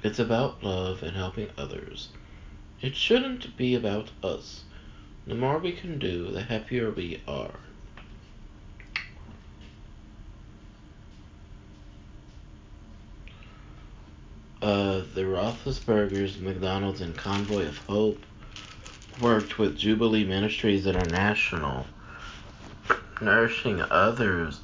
it's 0.04 0.20
about 0.20 0.62
love 0.62 1.02
and 1.02 1.16
helping 1.16 1.48
others. 1.58 2.10
It 2.80 2.94
shouldn't 2.94 3.56
be 3.56 3.74
about 3.74 4.12
us. 4.22 4.62
The 5.26 5.34
more 5.34 5.58
we 5.58 5.72
can 5.72 5.98
do, 5.98 6.30
the 6.30 6.42
happier 6.42 6.92
we 6.92 7.20
are. 7.26 7.58
Uh, 14.62 15.02
the 15.14 15.22
Roethlisbergers, 15.22 16.40
McDonald's, 16.40 17.00
and 17.00 17.16
Convoy 17.16 17.66
of 17.66 17.78
Hope 17.78 18.22
worked 19.20 19.58
with 19.58 19.76
Jubilee 19.76 20.24
Ministries 20.24 20.86
International, 20.86 21.84
Nourishing 23.20 23.82
Others 23.82 24.60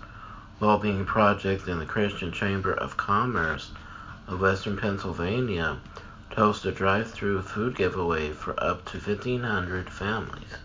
well-being 0.60 1.04
Project, 1.04 1.66
and 1.66 1.80
the 1.80 1.84
Christian 1.86 2.30
Chamber 2.30 2.72
of 2.72 2.96
Commerce 2.96 3.72
of 4.28 4.40
Western 4.40 4.76
Pennsylvania 4.76 5.80
to 6.30 6.36
host 6.36 6.64
a 6.64 6.70
drive-through 6.70 7.42
food 7.42 7.74
giveaway 7.76 8.30
for 8.30 8.54
up 8.62 8.84
to 8.84 8.98
1,500 8.98 9.90
families. 9.90 10.58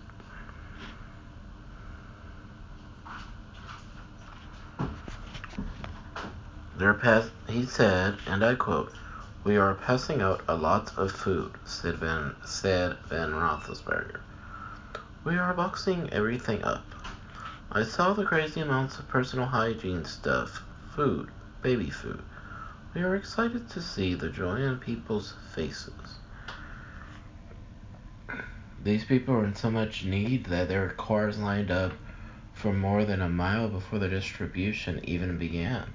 Pass- 7.02 7.32
he 7.48 7.66
said, 7.66 8.18
and 8.28 8.46
I 8.46 8.54
quote, 8.54 8.94
"We 9.46 9.58
are 9.58 9.74
passing 9.74 10.22
out 10.22 10.42
a 10.48 10.56
lot 10.56 10.98
of 10.98 11.12
food," 11.12 11.52
said 11.66 11.98
Van, 11.98 12.34
said 12.46 12.96
Ben 13.10 13.32
Roethlisberger. 13.34 14.22
"We 15.26 15.38
are 15.38 15.54
boxing 15.54 16.10
everything 16.14 16.64
up. 16.64 16.86
I 17.70 17.84
saw 17.84 18.14
the 18.14 18.24
crazy 18.24 18.62
amounts 18.62 19.00
of 19.00 19.10
personal 19.10 19.48
hygiene 19.48 20.06
stuff, 20.06 20.64
food, 20.96 21.30
baby 21.62 21.90
food. 21.90 22.24
We 22.94 23.02
are 23.04 23.16
excited 23.16 23.70
to 23.72 23.82
see 23.82 24.14
the 24.14 24.30
joy 24.30 24.66
on 24.66 24.78
people's 24.78 25.34
faces. 25.54 26.20
These 28.82 29.04
people 29.04 29.34
are 29.36 29.44
in 29.44 29.56
so 29.56 29.70
much 29.70 30.06
need 30.06 30.46
that 30.46 30.70
there 30.70 30.86
are 30.86 30.90
cars 30.92 31.38
lined 31.38 31.70
up 31.70 31.92
for 32.54 32.72
more 32.72 33.04
than 33.04 33.22
a 33.22 33.28
mile 33.28 33.68
before 33.68 34.00
the 34.00 34.08
distribution 34.08 35.02
even 35.04 35.38
began 35.38 35.92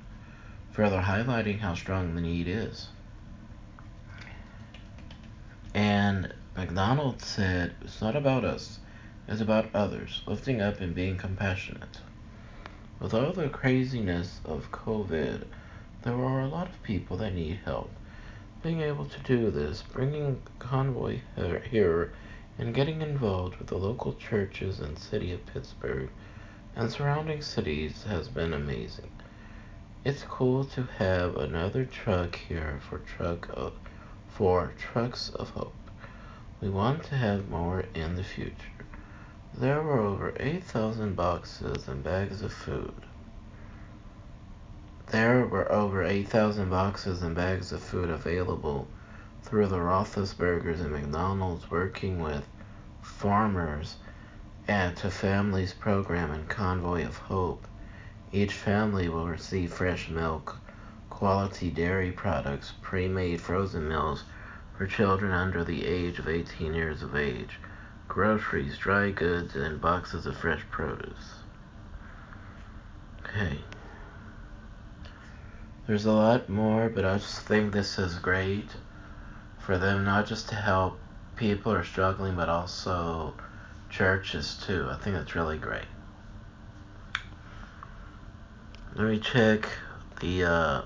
further 0.71 1.01
highlighting 1.01 1.61
how 1.61 1.73
strong 1.73 2.15
the 2.15 2.21
need 2.21 2.47
is. 2.47 2.89
And 5.81 6.35
McDonald 6.57 7.23
said, 7.23 7.77
It's 7.83 8.03
not 8.03 8.17
about 8.17 8.45
us, 8.45 8.81
it's 9.29 9.41
about 9.41 9.73
others, 9.73 10.23
lifting 10.27 10.61
up 10.61 10.81
and 10.81 10.93
being 10.93 11.17
compassionate. 11.17 12.01
With 12.99 13.15
all 13.15 13.33
the 13.33 13.49
craziness 13.49 14.41
of 14.45 14.73
COVID, 14.73 15.45
there 16.03 16.17
are 16.17 16.41
a 16.41 16.49
lot 16.49 16.69
of 16.69 16.83
people 16.83 17.17
that 17.19 17.33
need 17.33 17.61
help. 17.65 17.93
Being 18.61 18.81
able 18.81 19.05
to 19.05 19.21
do 19.21 19.53
this, 19.53 19.85
bringing 19.93 20.43
convoy 20.59 21.21
here, 21.71 22.13
and 22.59 22.75
getting 22.75 23.01
involved 23.01 23.59
with 23.59 23.69
the 23.69 23.79
local 23.79 24.15
churches 24.15 24.81
and 24.81 24.99
city 24.99 25.31
of 25.31 25.47
Pittsburgh 25.47 26.11
and 26.75 26.91
surrounding 26.91 27.41
cities 27.41 28.03
has 28.03 28.27
been 28.27 28.53
amazing. 28.53 29.13
It's 30.05 30.25
cool 30.25 30.65
to 30.65 30.89
have 30.99 31.37
another 31.37 31.85
truck 31.85 32.35
here 32.35 32.81
for 32.81 32.99
truck 32.99 33.49
for 34.39 34.73
trucks 34.79 35.31
of 35.31 35.51
hope. 35.51 35.75
We 36.61 36.69
want 36.69 37.03
to 37.07 37.17
have 37.17 37.51
more 37.51 37.83
in 37.93 38.15
the 38.15 38.23
future. 38.23 38.87
There 39.53 39.83
were 39.83 39.99
over 39.99 40.33
8,000 40.39 41.17
boxes 41.17 41.89
and 41.89 42.05
bags 42.05 42.41
of 42.43 42.53
food. 42.53 42.95
There 45.09 45.45
were 45.45 45.73
over 45.73 46.05
8,000 46.05 46.71
boxes 46.71 47.21
and 47.21 47.35
bags 47.35 47.73
of 47.73 47.83
food 47.83 48.11
available 48.11 48.87
through 49.43 49.67
the 49.67 49.81
Roethlisbergers 49.81 50.79
and 50.83 50.93
McDonald's 50.93 51.69
working 51.69 52.21
with 52.21 52.47
farmers 53.03 53.97
and 54.69 54.97
to 54.99 55.11
families 55.11 55.73
program 55.73 56.31
and 56.31 56.49
Convoy 56.49 57.05
of 57.05 57.17
Hope 57.17 57.67
each 58.31 58.53
family 58.53 59.09
will 59.09 59.27
receive 59.27 59.73
fresh 59.73 60.09
milk, 60.09 60.61
quality 61.19 61.69
dairy 61.69 62.13
products, 62.13 62.75
pre-made 62.81 63.41
frozen 63.41 63.89
meals 63.89 64.23
for 64.77 64.87
children 64.87 65.33
under 65.33 65.65
the 65.65 65.85
age 65.85 66.21
of 66.21 66.29
18 66.29 66.73
years 66.73 67.03
of 67.03 67.17
age, 67.17 67.59
groceries, 68.07 68.79
dry 68.79 69.11
goods, 69.11 69.57
and 69.57 69.81
boxes 69.81 70.27
of 70.27 70.37
fresh 70.37 70.63
produce. 70.71 71.41
Okay. 73.25 73.59
There's 75.89 76.05
a 76.05 76.13
lot 76.13 76.49
more, 76.49 76.89
but 76.89 77.05
I 77.05 77.19
just 77.19 77.41
think 77.41 77.73
this 77.73 77.99
is 77.99 78.15
great 78.21 78.69
for 79.59 79.77
them 79.77 80.05
not 80.05 80.25
just 80.25 80.49
to 80.51 80.55
help 80.55 81.01
people 81.35 81.73
who 81.73 81.79
are 81.79 81.85
struggling, 81.85 82.37
but 82.37 82.49
also 82.49 83.35
churches 83.91 84.57
too. 84.65 84.87
I 84.89 84.95
think 84.95 85.17
that's 85.17 85.35
really 85.35 85.59
great. 85.59 85.89
Let 88.95 89.09
me 89.09 89.19
check 89.19 89.69
the 90.21 90.45
uh, 90.45 90.83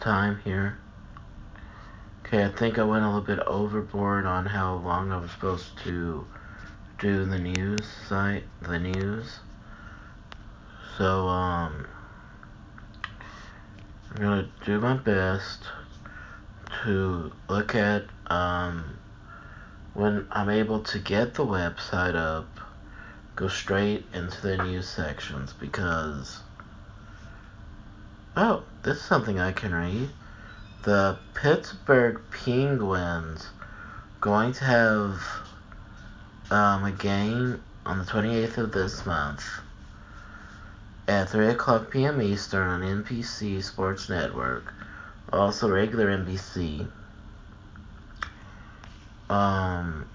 time 0.00 0.40
here. 0.44 0.78
Okay, 2.24 2.44
I 2.44 2.48
think 2.48 2.78
I 2.78 2.84
went 2.84 3.04
a 3.04 3.08
little 3.08 3.22
bit 3.22 3.38
overboard 3.40 4.26
on 4.26 4.46
how 4.46 4.74
long 4.74 5.12
I 5.12 5.18
was 5.18 5.30
supposed 5.30 5.78
to 5.84 6.26
do 6.98 7.24
the 7.24 7.38
news 7.38 7.86
site, 8.08 8.44
the 8.60 8.78
news. 8.78 9.40
So, 10.96 11.28
um, 11.28 11.86
I'm 14.10 14.16
gonna 14.16 14.48
do 14.64 14.80
my 14.80 14.94
best 14.94 15.62
to 16.82 17.32
look 17.48 17.74
at, 17.74 18.04
um, 18.26 18.98
when 19.94 20.26
I'm 20.30 20.50
able 20.50 20.80
to 20.84 20.98
get 20.98 21.34
the 21.34 21.44
website 21.44 22.14
up, 22.14 22.48
go 23.36 23.48
straight 23.48 24.04
into 24.12 24.40
the 24.42 24.58
news 24.58 24.88
sections 24.88 25.52
because 25.52 26.40
Oh, 28.40 28.62
this 28.82 28.98
is 28.98 29.02
something 29.02 29.38
I 29.38 29.52
can 29.52 29.74
read. 29.74 30.08
The 30.82 31.18
Pittsburgh 31.34 32.20
Penguins 32.30 33.48
going 34.20 34.52
to 34.52 34.64
have 34.64 35.22
um, 36.50 36.84
a 36.84 36.92
game 36.92 37.62
on 37.84 37.98
the 37.98 38.04
28th 38.04 38.58
of 38.58 38.72
this 38.72 39.04
month 39.04 39.44
at 41.08 41.30
3 41.30 41.48
o'clock 41.48 41.90
p.m. 41.90 42.20
Eastern 42.20 42.68
on 42.68 42.82
NBC 42.82 43.62
Sports 43.62 44.08
Network. 44.08 44.72
Also, 45.32 45.70
regular 45.70 46.06
NBC. 46.06 46.86
Um, 49.30 50.06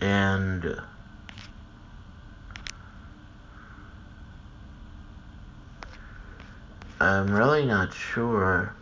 and 0.00 0.80
I'm 7.00 7.34
really 7.34 7.66
not 7.66 7.92
sure 7.92 8.74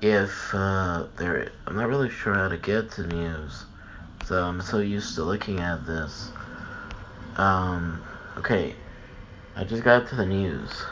if 0.00 0.54
uh, 0.54 1.06
there. 1.16 1.50
I'm 1.66 1.76
not 1.76 1.88
really 1.88 2.10
sure 2.10 2.34
how 2.34 2.48
to 2.48 2.56
get 2.56 2.90
to 2.92 3.06
news, 3.06 3.64
so 4.24 4.42
I'm 4.42 4.60
so 4.60 4.78
used 4.78 5.14
to 5.16 5.24
looking 5.24 5.60
at 5.60 5.86
this. 5.86 6.30
Um, 7.36 8.02
okay, 8.38 8.76
I 9.56 9.64
just 9.64 9.82
got 9.82 10.08
to 10.08 10.16
the 10.16 10.26
news. 10.26 10.84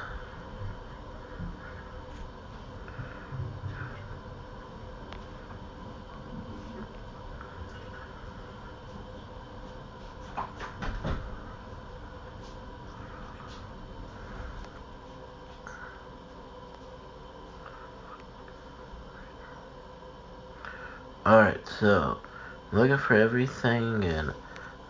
for 23.03 23.15
everything, 23.15 24.05
and 24.05 24.33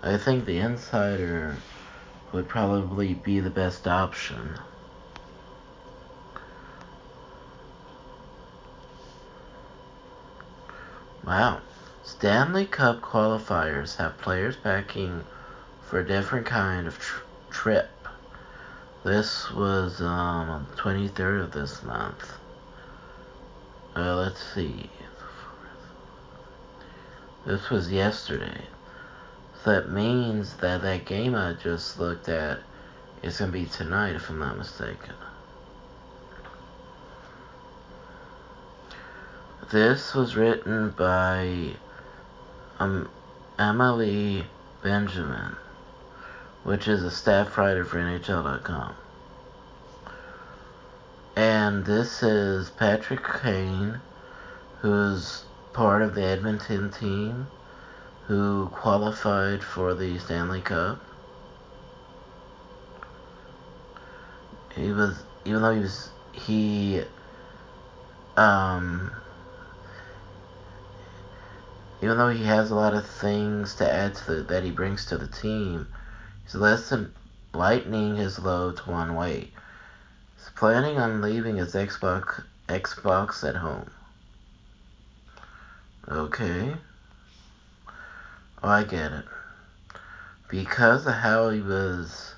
I 0.03 0.17
think 0.17 0.45
the 0.45 0.59
insider 0.59 1.57
would 2.33 2.49
probably 2.49 3.15
be 3.15 3.41
the 3.41 3.51
best 3.51 3.89
option. 3.89 4.59
Wow. 11.25 11.61
Stanley 12.05 12.67
Cup 12.67 13.01
qualifiers 13.01 13.97
have 13.97 14.19
players 14.19 14.57
packing 14.57 15.25
for 15.81 16.01
a 16.01 16.07
different 16.07 16.47
kind 16.47 16.87
of 16.87 16.99
tr- 16.99 17.23
trip. 17.51 17.91
This 19.05 19.51
was 19.51 20.01
um, 20.01 20.51
on 20.51 20.67
the 20.71 20.77
23rd 20.77 21.45
of 21.45 21.53
this 21.53 21.83
month. 21.83 22.33
Uh, 23.97 24.17
let's 24.17 24.43
see. 24.55 24.91
This 27.45 27.71
was 27.71 27.91
yesterday. 27.91 28.67
So 29.63 29.73
that 29.73 29.91
means 29.91 30.55
that 30.55 30.83
that 30.83 31.05
game 31.05 31.35
I 31.35 31.55
just 31.55 31.99
looked 31.99 32.29
at 32.29 32.61
is 33.23 33.39
going 33.39 33.53
to 33.53 33.59
be 33.59 33.67
tonight, 33.67 34.15
if 34.15 34.29
I'm 34.29 34.39
not 34.39 34.59
mistaken. 34.59 35.15
This 39.71 40.15
was 40.15 40.37
written 40.37 40.91
by 40.91 41.71
um, 42.79 43.09
Emily 43.59 44.45
Benjamin, 44.83 45.57
which 46.63 46.87
is 46.87 47.03
a 47.03 47.11
staff 47.11 47.57
writer 47.57 47.85
for 47.85 47.99
NHL.com. 47.99 48.95
And 51.35 51.87
this 51.87 52.23
is 52.23 52.71
Patrick 52.71 53.25
Kane, 53.43 54.01
who's 54.81 55.45
part 55.73 56.03
of 56.03 56.15
the 56.15 56.23
Edmonton 56.23 56.91
team, 56.91 57.49
who 58.27 58.69
qualified 58.73 59.63
for 59.63 59.95
the 59.95 60.19
Stanley 60.19 60.61
Cup. 60.61 60.99
He 64.75 64.91
was, 64.93 65.23
even 65.45 65.63
though 65.63 65.75
he 65.75 65.81
was, 65.81 66.11
he, 66.33 67.03
um, 68.37 69.11
even 72.01 72.17
though 72.17 72.31
he 72.31 72.45
has 72.45 72.71
a 72.71 72.75
lot 72.75 72.95
of 72.95 73.07
things 73.07 73.75
to 73.77 73.91
add 73.91 74.15
to 74.15 74.27
the, 74.35 74.43
that 74.45 74.63
he 74.65 74.71
brings 74.71 75.05
to 75.07 75.19
the 75.19 75.27
team, 75.27 75.87
he's 76.45 76.55
less 76.55 76.89
than 76.89 77.13
lightening 77.55 78.17
his 78.17 78.39
load 78.39 78.77
to 78.79 78.91
one 78.91 79.15
way. 79.15 79.51
He's 80.37 80.51
planning 80.55 80.99
on 80.99 81.21
leaving 81.21 81.57
his 81.57 81.75
Xbox 81.75 82.43
Xbox 82.69 83.47
at 83.47 83.57
home. 83.57 83.91
Okay. 86.09 86.77
Oh, 88.63 88.69
I 88.69 88.83
get 88.83 89.13
it. 89.13 89.25
Because 90.49 91.07
of 91.07 91.15
how 91.15 91.49
he 91.51 91.61
was 91.61 92.35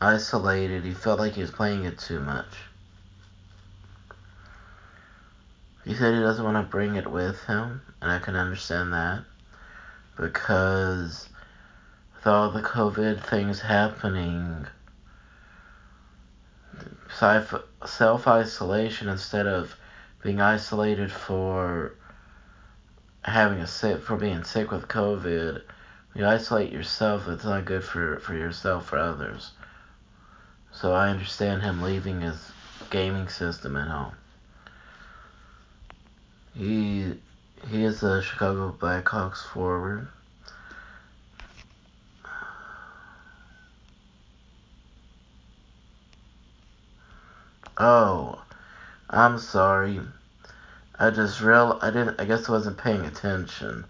isolated, 0.00 0.84
he 0.84 0.92
felt 0.92 1.18
like 1.18 1.34
he 1.34 1.40
was 1.40 1.50
playing 1.50 1.84
it 1.84 1.98
too 1.98 2.20
much. 2.20 2.64
He 5.84 5.94
said 5.94 6.14
he 6.14 6.20
doesn't 6.20 6.44
want 6.44 6.56
to 6.56 6.62
bring 6.62 6.94
it 6.96 7.10
with 7.10 7.42
him, 7.44 7.80
and 8.00 8.10
I 8.10 8.18
can 8.18 8.36
understand 8.36 8.92
that. 8.92 9.24
Because 10.16 11.28
with 12.14 12.26
all 12.26 12.50
the 12.50 12.60
COVID 12.60 13.20
things 13.20 13.60
happening, 13.60 14.66
self 17.18 18.28
isolation 18.28 19.08
instead 19.08 19.46
of 19.46 19.74
being 20.22 20.40
isolated 20.40 21.10
for 21.10 21.92
having 23.24 23.58
a 23.58 23.66
sick 23.66 24.02
for 24.02 24.16
being 24.16 24.44
sick 24.44 24.70
with 24.70 24.88
COVID, 24.88 25.62
you 26.14 26.26
isolate 26.26 26.72
yourself. 26.72 27.28
It's 27.28 27.44
not 27.44 27.64
good 27.64 27.84
for 27.84 28.18
for 28.20 28.34
yourself 28.34 28.92
or 28.92 28.98
others. 28.98 29.52
So 30.72 30.92
I 30.92 31.08
understand 31.08 31.62
him 31.62 31.82
leaving 31.82 32.20
his 32.20 32.50
gaming 32.90 33.28
system 33.28 33.76
at 33.76 33.88
home. 33.88 34.14
He 36.54 37.14
he 37.70 37.84
is 37.84 38.02
a 38.02 38.22
Chicago 38.22 38.76
Blackhawks 38.78 39.44
forward. 39.44 40.08
Oh, 47.78 48.42
I'm 49.08 49.38
sorry. 49.38 50.00
I 51.02 51.10
just 51.10 51.40
real 51.40 51.80
I 51.82 51.90
didn't 51.90 52.20
I 52.20 52.24
guess 52.24 52.48
I 52.48 52.52
wasn't 52.52 52.78
paying 52.78 53.04
attention. 53.04 53.84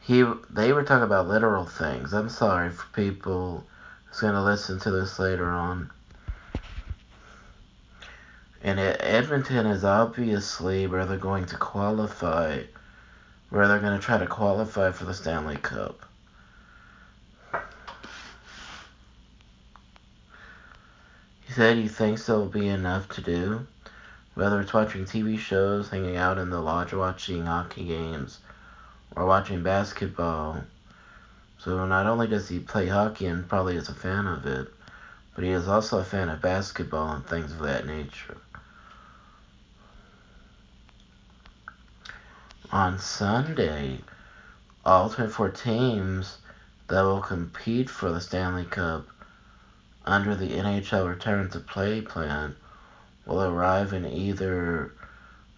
He 0.00 0.24
they 0.48 0.72
were 0.72 0.82
talking 0.82 1.02
about 1.04 1.28
literal 1.28 1.66
things. 1.66 2.14
I'm 2.14 2.30
sorry 2.30 2.70
for 2.70 2.86
people 2.94 3.66
who's 4.06 4.20
gonna 4.20 4.42
listen 4.42 4.80
to 4.80 4.90
this 4.90 5.18
later 5.18 5.50
on. 5.50 5.90
And 8.62 8.80
Edmonton 8.80 9.66
is 9.66 9.84
obviously 9.84 10.86
where 10.86 11.04
they're 11.04 11.18
going 11.18 11.44
to 11.44 11.58
qualify, 11.58 12.62
where 13.50 13.68
they're 13.68 13.78
going 13.78 13.96
to 13.96 14.04
try 14.04 14.18
to 14.18 14.26
qualify 14.26 14.90
for 14.90 15.04
the 15.04 15.14
Stanley 15.14 15.58
Cup. 15.58 16.00
He 21.46 21.52
said 21.52 21.76
he 21.76 21.86
thinks 21.86 22.26
there 22.26 22.36
will 22.36 22.46
be 22.46 22.66
enough 22.66 23.08
to 23.10 23.20
do 23.20 23.66
whether 24.38 24.60
it's 24.60 24.72
watching 24.72 25.04
TV 25.04 25.36
shows, 25.36 25.88
hanging 25.88 26.16
out 26.16 26.38
in 26.38 26.48
the 26.48 26.60
lodge, 26.60 26.92
watching 26.92 27.46
hockey 27.46 27.84
games, 27.84 28.38
or 29.16 29.26
watching 29.26 29.64
basketball. 29.64 30.62
So 31.58 31.84
not 31.86 32.06
only 32.06 32.28
does 32.28 32.48
he 32.48 32.60
play 32.60 32.86
hockey 32.86 33.26
and 33.26 33.48
probably 33.48 33.74
is 33.74 33.88
a 33.88 33.94
fan 33.94 34.28
of 34.28 34.46
it, 34.46 34.68
but 35.34 35.42
he 35.42 35.50
is 35.50 35.66
also 35.66 35.98
a 35.98 36.04
fan 36.04 36.28
of 36.28 36.40
basketball 36.40 37.14
and 37.14 37.26
things 37.26 37.50
of 37.50 37.58
that 37.58 37.84
nature. 37.84 38.36
On 42.70 42.96
Sunday, 43.00 43.98
all 44.84 45.10
24 45.10 45.48
teams 45.48 46.38
that 46.86 47.02
will 47.02 47.20
compete 47.20 47.90
for 47.90 48.12
the 48.12 48.20
Stanley 48.20 48.66
Cup 48.66 49.04
under 50.04 50.36
the 50.36 50.50
NHL 50.50 51.08
Return 51.08 51.50
to 51.50 51.58
Play 51.58 52.02
plan 52.02 52.54
will 53.28 53.42
arrive 53.42 53.92
in 53.92 54.06
either 54.06 54.92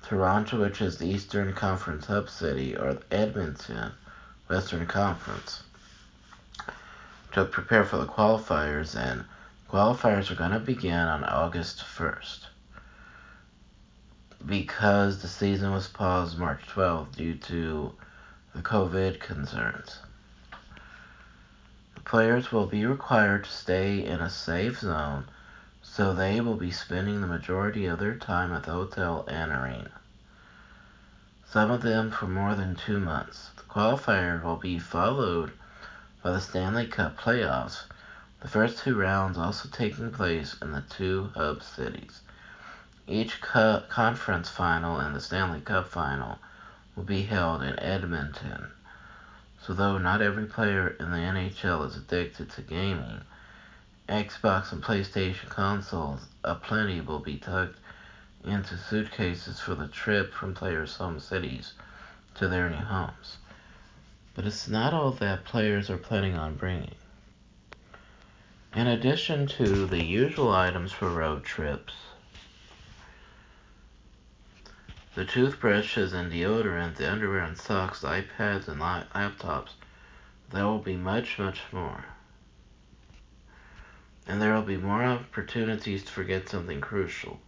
Toronto, 0.03 0.61
which 0.61 0.83
is 0.83 0.99
the 0.99 1.07
Eastern 1.07 1.53
Conference 1.53 2.07
hub 2.07 2.29
city, 2.29 2.77
or 2.77 2.99
Edmonton, 3.11 3.93
Western 4.49 4.87
Conference, 4.87 5.63
to 7.33 7.45
prepare 7.45 7.85
for 7.85 7.99
the 7.99 8.07
qualifiers. 8.07 8.97
And 8.97 9.25
qualifiers 9.71 10.31
are 10.31 10.35
going 10.35 10.51
to 10.51 10.59
begin 10.59 10.93
on 10.93 11.23
August 11.25 11.79
1st 11.79 12.41
because 14.47 15.21
the 15.21 15.29
season 15.29 15.71
was 15.71 15.87
paused 15.87 16.39
March 16.39 16.63
12th 16.75 17.15
due 17.15 17.35
to 17.35 17.93
the 18.55 18.63
COVID 18.63 19.21
concerns. 19.21 19.99
Players 22.05 22.51
will 22.51 22.67
be 22.67 22.85
required 22.85 23.45
to 23.45 23.51
stay 23.51 24.05
in 24.05 24.21
a 24.21 24.31
safe 24.31 24.81
zone 24.81 25.27
so 26.01 26.15
they 26.15 26.41
will 26.41 26.57
be 26.57 26.71
spending 26.71 27.21
the 27.21 27.27
majority 27.27 27.85
of 27.85 27.99
their 27.99 28.15
time 28.15 28.55
at 28.55 28.63
the 28.63 28.71
hotel 28.71 29.23
and 29.29 29.53
arena. 29.53 29.91
Some 31.45 31.71
of 31.71 31.83
them 31.83 32.11
for 32.11 32.27
more 32.27 32.55
than 32.55 32.75
two 32.75 32.99
months. 32.99 33.51
The 33.59 33.65
qualifier 33.65 34.43
will 34.43 34.57
be 34.57 34.79
followed 34.79 35.53
by 36.23 36.31
the 36.31 36.41
Stanley 36.41 36.87
Cup 36.87 37.19
playoffs, 37.19 37.83
the 38.41 38.49
first 38.49 38.79
two 38.79 38.97
rounds 38.97 39.37
also 39.37 39.69
taking 39.69 40.11
place 40.11 40.57
in 40.63 40.73
the 40.73 40.81
two 40.81 41.33
hub 41.35 41.63
cities. 41.63 42.23
Each 43.07 43.39
co- 43.43 43.83
conference 43.91 44.49
final 44.49 44.99
and 44.99 45.15
the 45.15 45.21
Stanley 45.21 45.61
Cup 45.61 45.87
final 45.87 46.39
will 46.97 47.05
be 47.05 47.25
held 47.25 47.63
in 47.63 47.79
Edmonton. 47.79 48.71
So, 49.61 49.75
though 49.75 49.99
not 49.99 50.23
every 50.23 50.47
player 50.47 50.95
in 50.99 51.11
the 51.11 51.19
NHL 51.19 51.87
is 51.87 51.95
addicted 51.95 52.49
to 52.53 52.63
gaming, 52.63 53.21
Xbox 54.11 54.73
and 54.73 54.83
PlayStation 54.83 55.49
consoles, 55.49 56.27
aplenty 56.43 57.01
will 57.01 57.21
be 57.21 57.37
tucked 57.37 57.79
into 58.43 58.77
suitcases 58.77 59.61
for 59.61 59.77
the 59.77 59.87
trip 59.87 60.35
from 60.35 60.53
players' 60.53 60.97
home 60.97 61.21
cities 61.21 61.75
to 62.35 62.49
their 62.49 62.69
new 62.69 62.75
homes. 62.77 63.37
But 64.35 64.47
it's 64.47 64.67
not 64.67 64.93
all 64.93 65.13
that 65.13 65.45
players 65.45 65.91
are 65.91 65.97
planning 65.97 66.37
on 66.37 66.57
bringing. 66.57 66.97
In 68.75 68.89
addition 68.89 69.47
to 69.47 69.87
the 69.87 70.05
usual 70.05 70.53
items 70.53 70.91
for 70.91 71.09
road 71.09 71.45
trips, 71.45 71.95
the 75.15 75.25
toothbrushes 75.25 76.13
and 76.13 76.33
deodorant, 76.33 76.97
the 76.97 77.09
underwear 77.09 77.45
and 77.45 77.57
socks, 77.57 78.01
the 78.01 78.09
iPads 78.09 78.67
and 78.67 78.81
laptops, 78.81 79.71
there 80.51 80.65
will 80.65 80.81
be 80.81 80.97
much, 80.97 81.39
much 81.39 81.61
more 81.71 82.07
and 84.31 84.41
there 84.41 84.55
will 84.55 84.63
be 84.63 84.77
more 84.77 85.03
opportunities 85.03 86.05
to 86.05 86.13
forget 86.13 86.49
something 86.49 86.81
crucial. 86.81 87.41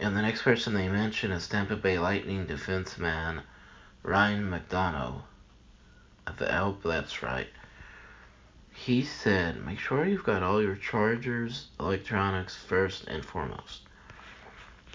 And 0.00 0.16
the 0.16 0.22
next 0.22 0.42
person 0.42 0.74
they 0.74 0.88
mention 0.88 1.30
is 1.30 1.46
Tampa 1.46 1.76
Bay 1.76 2.00
Lightning 2.00 2.48
defenseman 2.48 3.42
Ryan 4.02 4.50
McDonagh. 4.50 5.22
the 6.36 6.52
hope 6.52 6.82
that's 6.82 7.22
right. 7.22 7.46
He 8.72 9.04
said, 9.04 9.64
make 9.64 9.78
sure 9.78 10.04
you've 10.04 10.24
got 10.24 10.42
all 10.42 10.60
your 10.60 10.74
chargers, 10.74 11.68
electronics 11.78 12.56
first 12.56 13.04
and 13.04 13.24
foremost. 13.24 13.82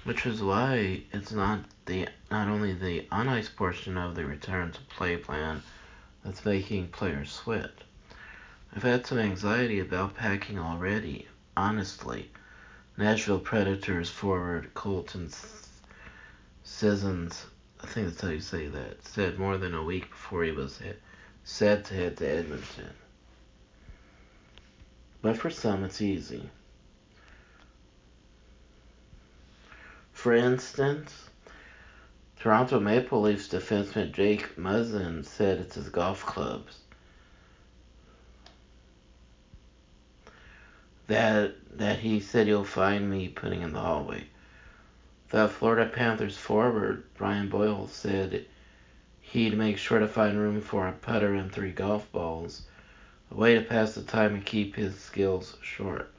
Which 0.03 0.25
is 0.25 0.43
why 0.43 1.03
it's 1.13 1.31
not 1.31 1.61
the 1.85 2.09
not 2.29 2.49
only 2.49 2.73
the 2.73 3.07
on 3.09 3.29
ice 3.29 3.47
portion 3.47 3.97
of 3.97 4.15
the 4.15 4.25
return 4.25 4.73
to 4.73 4.81
play 4.81 5.15
plan 5.15 5.63
that's 6.25 6.43
making 6.43 6.89
players 6.89 7.31
sweat. 7.31 7.71
I've 8.75 8.83
had 8.83 9.05
some 9.05 9.17
anxiety 9.17 9.79
about 9.79 10.15
packing 10.15 10.59
already, 10.59 11.27
honestly. 11.57 12.29
Nashville 12.97 13.39
Predators 13.39 14.09
forward 14.09 14.73
Colton 14.73 15.29
Sissons, 16.63 17.45
I 17.81 17.87
think 17.87 18.07
that's 18.07 18.21
how 18.21 18.29
you 18.29 18.39
say 18.39 18.67
that, 18.67 19.03
said 19.07 19.39
more 19.39 19.57
than 19.57 19.73
a 19.73 19.83
week 19.83 20.09
before 20.09 20.43
he 20.43 20.51
was 20.51 20.77
hit, 20.77 21.01
set 21.43 21.85
to 21.85 21.93
head 21.95 22.17
to 22.17 22.27
Edmonton. 22.29 22.93
But 25.21 25.37
for 25.37 25.49
some, 25.49 25.83
it's 25.83 26.01
easy. 26.01 26.49
For 30.11 30.33
instance, 30.33 31.29
Toronto 32.39 32.79
Maple 32.79 33.21
Leafs 33.21 33.47
defenseman 33.47 34.11
Jake 34.11 34.57
Muzzin 34.57 35.25
said 35.25 35.59
it's 35.59 35.75
his 35.75 35.89
golf 35.89 36.25
clubs. 36.25 36.79
That 41.09 41.55
that 41.79 41.97
he 42.01 42.19
said 42.19 42.45
he'll 42.45 42.63
find 42.63 43.09
me 43.09 43.29
putting 43.29 43.63
in 43.63 43.73
the 43.73 43.79
hallway. 43.79 44.27
The 45.31 45.47
Florida 45.47 45.89
Panthers 45.89 46.37
forward 46.37 47.03
Brian 47.17 47.49
Boyle 47.49 47.87
said 47.87 48.45
he'd 49.19 49.57
make 49.57 49.79
sure 49.79 49.97
to 49.97 50.07
find 50.07 50.37
room 50.37 50.61
for 50.61 50.87
a 50.87 50.91
putter 50.91 51.33
and 51.33 51.51
three 51.51 51.71
golf 51.71 52.11
balls, 52.11 52.67
a 53.31 53.35
way 53.35 53.55
to 53.55 53.61
pass 53.61 53.95
the 53.95 54.03
time 54.03 54.35
and 54.35 54.45
keep 54.45 54.75
his 54.75 54.99
skills 54.99 55.57
short. 55.63 56.11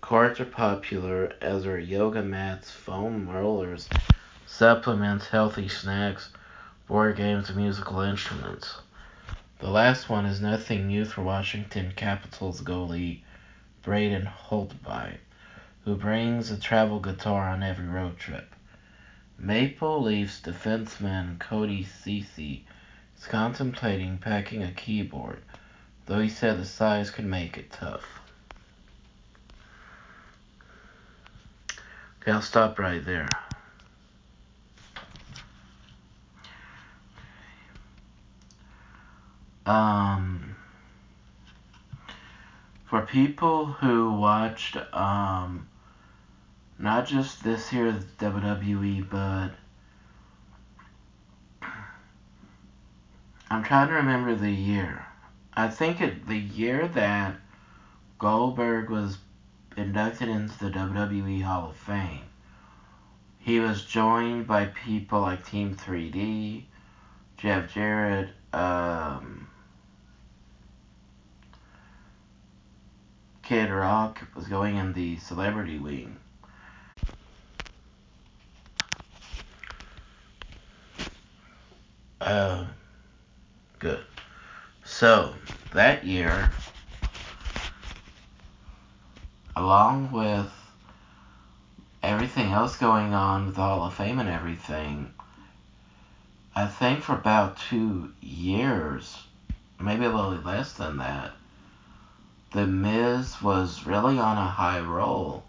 Cards 0.00 0.40
are 0.40 0.46
popular, 0.46 1.34
as 1.42 1.66
are 1.66 1.78
yoga 1.78 2.22
mats, 2.22 2.70
foam 2.70 3.28
rollers, 3.28 3.90
supplements, 4.46 5.26
healthy 5.26 5.68
snacks, 5.68 6.30
board 6.86 7.16
games, 7.16 7.50
and 7.50 7.58
musical 7.58 8.00
instruments. 8.00 8.80
The 9.58 9.68
last 9.68 10.08
one 10.08 10.24
is 10.24 10.40
nothing 10.40 10.86
new 10.86 11.04
for 11.04 11.20
Washington 11.20 11.92
Capitals 11.94 12.62
goalie 12.62 13.20
Braden 13.82 14.26
Holtby, 14.48 15.16
who 15.84 15.96
brings 15.96 16.50
a 16.50 16.56
travel 16.56 17.00
guitar 17.00 17.48
on 17.48 17.62
every 17.62 17.88
road 17.88 18.16
trip. 18.16 18.54
Maple 19.38 20.00
Leafs 20.02 20.40
defenseman 20.40 21.38
Cody 21.40 21.84
Ceci 21.84 22.64
is 23.18 23.26
contemplating 23.26 24.18
packing 24.18 24.62
a 24.62 24.70
keyboard, 24.70 25.42
though 26.06 26.20
he 26.20 26.28
said 26.28 26.60
the 26.60 26.64
size 26.64 27.10
could 27.10 27.24
make 27.24 27.58
it 27.58 27.72
tough. 27.72 28.04
Okay, 32.20 32.30
I'll 32.30 32.40
stop 32.40 32.78
right 32.78 33.04
there. 33.04 33.28
Um, 39.66 40.51
for 42.92 43.00
people 43.00 43.64
who 43.64 44.12
watched, 44.12 44.76
um, 44.92 45.66
not 46.78 47.06
just 47.06 47.42
this 47.42 47.72
year's 47.72 48.04
WWE, 48.18 49.08
but 49.08 49.48
I'm 53.48 53.62
trying 53.62 53.88
to 53.88 53.94
remember 53.94 54.34
the 54.34 54.50
year. 54.50 55.06
I 55.54 55.68
think 55.68 56.02
it 56.02 56.26
the 56.26 56.36
year 56.36 56.86
that 56.86 57.36
Goldberg 58.18 58.90
was 58.90 59.16
inducted 59.74 60.28
into 60.28 60.58
the 60.58 60.70
WWE 60.70 61.40
Hall 61.40 61.70
of 61.70 61.76
Fame. 61.76 62.26
He 63.38 63.58
was 63.58 63.86
joined 63.86 64.46
by 64.46 64.66
people 64.66 65.22
like 65.22 65.46
Team 65.46 65.74
3D, 65.74 66.64
Jeff 67.38 67.72
Jarrett, 67.72 68.34
um, 68.52 69.41
Kid 73.52 73.70
Rock 73.70 74.18
was 74.34 74.46
going 74.46 74.78
in 74.78 74.94
the 74.94 75.18
celebrity 75.18 75.78
wing. 75.78 76.16
Uh, 82.18 82.64
good. 83.78 84.02
So, 84.84 85.34
that 85.74 86.06
year, 86.06 86.48
along 89.54 90.12
with 90.12 90.50
everything 92.02 92.52
else 92.52 92.78
going 92.78 93.12
on 93.12 93.44
with 93.44 93.56
the 93.56 93.60
Hall 93.60 93.84
of 93.84 93.92
Fame 93.92 94.18
and 94.18 94.30
everything, 94.30 95.12
I 96.56 96.68
think 96.68 97.02
for 97.02 97.12
about 97.12 97.58
two 97.58 98.14
years, 98.22 99.14
maybe 99.78 100.06
a 100.06 100.10
little 100.10 100.30
less 100.36 100.72
than 100.72 100.96
that, 100.96 101.32
The 102.52 102.66
Miz 102.66 103.40
was 103.40 103.86
really 103.86 104.18
on 104.18 104.36
a 104.36 104.46
high 104.46 104.80
roll. 104.80 105.42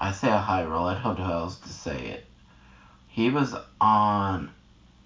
I 0.00 0.10
say 0.10 0.28
a 0.32 0.38
high 0.38 0.64
roll, 0.64 0.88
I 0.88 1.00
don't 1.00 1.16
know 1.16 1.24
how 1.24 1.38
else 1.38 1.60
to 1.60 1.68
say 1.68 2.06
it. 2.06 2.26
He 3.06 3.30
was 3.30 3.54
on 3.80 4.50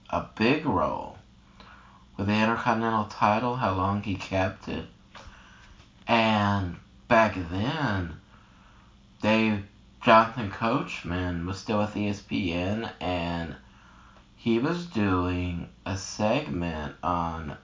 a 0.08 0.24
big 0.34 0.64
roll 0.64 1.18
with 2.16 2.28
the 2.28 2.32
Intercontinental 2.32 3.04
title, 3.04 3.56
how 3.56 3.74
long 3.74 4.02
he 4.02 4.14
kept 4.14 4.66
it. 4.66 4.86
And 6.08 6.76
back 7.06 7.34
then, 7.50 8.14
Dave 9.20 9.64
Jonathan 10.00 10.50
Coachman 10.50 11.44
was 11.44 11.58
still 11.58 11.80
with 11.80 11.94
ESPN 11.94 12.90
and 12.98 13.56
he 14.36 14.58
was 14.58 14.86
doing 14.86 15.68
a 15.84 15.98
segment 15.98 16.94
on 17.02 17.58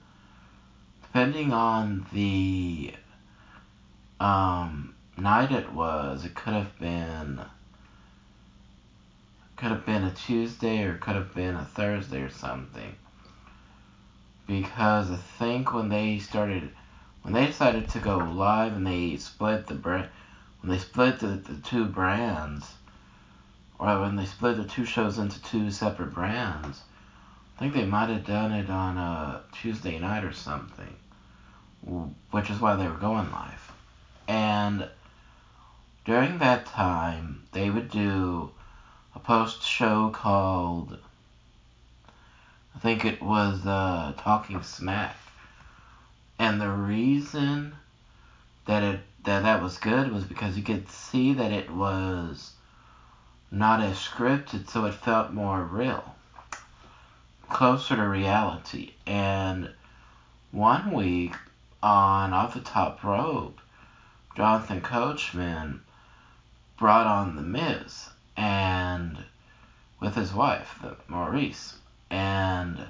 depending 1.03 1.53
on 1.53 2.07
the 2.13 2.95
um, 4.21 4.93
night 5.17 5.51
it 5.51 5.73
was, 5.73 6.25
it 6.25 6.35
could 6.35 6.53
have 6.53 6.79
been 6.79 7.45
could 9.57 9.71
have 9.71 9.85
been 9.85 10.05
a 10.05 10.11
Tuesday 10.11 10.83
or 10.83 10.95
could 10.95 11.15
have 11.15 11.35
been 11.35 11.55
a 11.55 11.65
Thursday 11.65 12.21
or 12.21 12.31
something. 12.31 12.97
Because 14.47 15.11
I 15.11 15.17
think 15.17 15.73
when 15.73 15.89
they 15.91 16.19
started 16.19 16.71
when 17.23 17.35
they 17.35 17.47
decided 17.47 17.89
to 17.89 18.01
go 18.01 18.17
live 18.19 18.75
and 18.75 18.87
they 18.87 19.17
split 19.17 19.67
the 19.67 19.75
brand 19.75 20.07
when 20.61 20.71
they 20.71 20.79
split 20.79 21.19
the, 21.19 21.37
the 21.37 21.57
two 21.57 21.87
brands 21.87 22.75
or 23.79 23.99
when 23.99 24.17
they 24.17 24.25
split 24.25 24.57
the 24.57 24.65
two 24.65 24.85
shows 24.85 25.19
into 25.19 25.41
two 25.41 25.71
separate 25.71 26.11
brands 26.11 26.83
I 27.57 27.59
think 27.59 27.75
they 27.75 27.85
might 27.85 28.09
have 28.09 28.25
done 28.25 28.53
it 28.53 28.71
on 28.71 28.97
a 28.97 29.41
Tuesday 29.53 29.99
night 29.99 30.25
or 30.25 30.33
something 30.33 30.97
which 32.31 32.51
is 32.51 32.61
why 32.61 32.75
they 32.75 32.89
were 32.89 32.97
going 32.97 33.31
live 33.31 33.73
and 34.31 34.89
during 36.05 36.39
that 36.39 36.65
time 36.67 37.43
they 37.51 37.69
would 37.69 37.91
do 37.91 38.51
a 39.17 39.19
post 39.19 39.63
show 39.63 40.11
called 40.11 40.97
I 42.77 42.79
think 42.79 43.05
it 43.05 43.21
was 43.21 43.67
uh, 43.67 44.15
Talking 44.17 44.63
Smack 44.63 45.17
and 46.39 46.61
the 46.61 46.71
reason 46.71 47.75
that 48.67 48.83
it 48.85 49.01
that 49.25 49.43
that 49.43 49.63
was 49.63 49.79
good 49.79 50.13
was 50.13 50.25
because 50.25 50.57
you 50.57 50.63
could 50.63 50.89
see 50.89 51.35
that 51.35 51.51
it 51.51 51.71
was 51.71 52.53
not 53.51 53.81
as 53.81 53.97
scripted, 53.97 54.71
so 54.71 54.85
it 54.87 54.95
felt 54.95 55.33
more 55.33 55.63
real, 55.63 56.15
closer 57.49 57.97
to 57.97 58.09
reality. 58.09 58.93
And 59.07 59.75
one 60.53 60.93
week 60.93 61.35
on 61.83 62.33
Off 62.33 62.55
the 62.55 62.61
Top 62.61 63.03
Rope, 63.03 63.61
Jonathan 64.41 64.81
Coachman 64.81 65.83
brought 66.79 67.07
on 67.07 67.37
The 67.37 67.43
Miz 67.43 68.09
and 68.39 69.23
with 70.01 70.15
his 70.15 70.33
wife, 70.33 70.79
the 70.81 70.97
Maryse, 71.11 71.75
and 72.09 72.87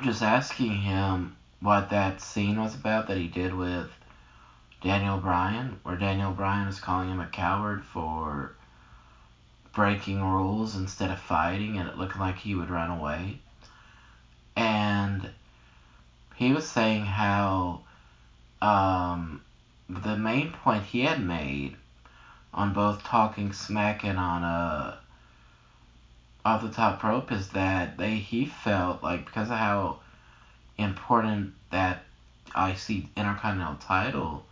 just 0.00 0.22
asking 0.22 0.76
him 0.76 1.34
what 1.58 1.90
that 1.90 2.20
scene 2.20 2.60
was 2.60 2.76
about 2.76 3.08
that 3.08 3.16
he 3.16 3.26
did 3.26 3.52
with 3.52 3.88
Daniel 4.80 5.18
Bryan, 5.18 5.80
where 5.82 5.96
Daniel 5.96 6.30
Bryan 6.30 6.66
was 6.66 6.78
calling 6.78 7.08
him 7.08 7.18
a 7.18 7.26
coward 7.26 7.82
for 7.82 8.52
breaking 9.72 10.22
rules 10.22 10.76
instead 10.76 11.10
of 11.10 11.18
fighting, 11.18 11.76
and 11.76 11.88
it 11.88 11.98
looked 11.98 12.16
like 12.16 12.38
he 12.38 12.54
would 12.54 12.70
run 12.70 12.90
away. 12.90 13.40
And 14.54 15.30
he 16.36 16.52
was 16.52 16.64
saying 16.64 17.06
how 17.06 17.80
um, 18.62 19.40
the 19.88 20.16
main 20.16 20.52
point 20.52 20.84
he 20.84 21.02
had 21.02 21.22
made 21.22 21.76
on 22.54 22.72
both 22.72 23.02
Talking 23.02 23.52
Smack 23.52 24.04
and 24.04 24.18
on 24.18 24.42
uh, 24.42 24.96
Off 26.44 26.62
the 26.62 26.70
Top 26.70 27.02
Rope 27.02 27.30
is 27.32 27.48
that 27.48 27.98
they 27.98 28.14
he 28.16 28.46
felt 28.46 29.02
like 29.02 29.26
because 29.26 29.50
of 29.50 29.56
how 29.58 29.98
important 30.78 31.52
that 31.70 32.04
IC 32.56 33.08
Intercontinental 33.16 33.76
title 33.76 34.42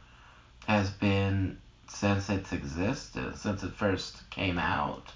has 0.67 0.91
been 0.91 1.57
since 1.87 2.29
its 2.29 2.53
existence, 2.53 3.41
since 3.41 3.63
it 3.63 3.73
first 3.73 4.29
came 4.31 4.59
out, 4.59 5.13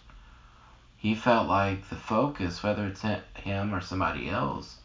he 0.97 1.15
felt 1.15 1.49
like 1.49 1.89
the 1.89 1.97
focus, 1.97 2.63
whether 2.63 2.87
it's 2.87 3.03
him 3.35 3.75
or 3.75 3.81
somebody 3.81 4.29
else, 4.29 4.77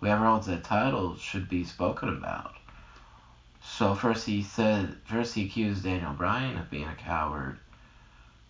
whoever 0.00 0.24
holds 0.26 0.46
that 0.46 0.64
title, 0.64 1.16
should 1.16 1.48
be 1.48 1.64
spoken 1.64 2.08
about. 2.08 2.52
So 3.68 3.94
first 3.94 4.26
he 4.26 4.42
said, 4.42 4.96
first 5.04 5.34
he 5.34 5.44
accused 5.44 5.84
Daniel 5.84 6.14
Bryan 6.14 6.56
of 6.56 6.70
being 6.70 6.88
a 6.88 6.94
coward 6.94 7.58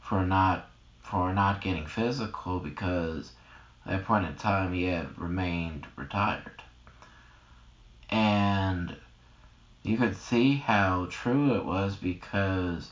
for 0.00 0.24
not 0.24 0.68
for 1.00 1.32
not 1.32 1.62
getting 1.62 1.86
physical 1.86 2.60
because 2.60 3.32
at 3.86 3.92
that 3.92 4.04
point 4.04 4.26
in 4.26 4.36
time 4.36 4.72
he 4.72 4.84
had 4.84 5.18
remained 5.18 5.88
retired. 5.96 6.62
And 8.08 8.94
you 9.82 9.96
could 9.96 10.16
see 10.16 10.58
how 10.58 11.08
true 11.10 11.56
it 11.56 11.64
was 11.64 11.96
because 11.96 12.90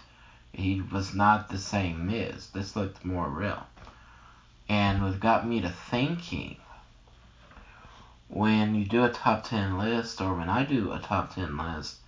he 0.52 0.80
was 0.80 1.14
not 1.14 1.50
the 1.50 1.58
same 1.58 2.06
Miz. 2.06 2.48
This 2.48 2.74
looked 2.74 3.04
more 3.04 3.28
real. 3.28 3.64
And 4.68 5.04
it 5.04 5.20
got 5.20 5.46
me 5.46 5.60
to 5.60 5.70
thinking 5.70 6.56
when 8.28 8.74
you 8.74 8.86
do 8.86 9.04
a 9.04 9.10
top 9.10 9.44
10 9.44 9.78
list, 9.78 10.20
or 10.20 10.34
when 10.34 10.48
I 10.48 10.64
do 10.64 10.90
a 10.90 10.98
top 10.98 11.32
10 11.34 11.56
list 11.56 11.98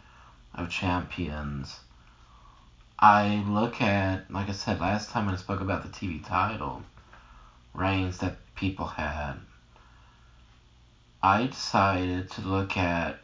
of 0.57 0.69
champions, 0.69 1.81
I 2.99 3.43
look 3.47 3.81
at, 3.81 4.31
like 4.31 4.49
I 4.49 4.53
said 4.53 4.81
last 4.81 5.11
time 5.11 5.29
I 5.29 5.37
spoke 5.37 5.61
about 5.61 5.83
the 5.83 5.89
TV 5.89 6.23
title 6.23 6.83
reigns 7.75 8.19
that 8.19 8.33
people 8.55 8.87
had. 8.87 9.35
I 11.23 11.47
decided 11.47 12.31
to 12.31 12.41
look 12.41 12.77
at 12.77 13.17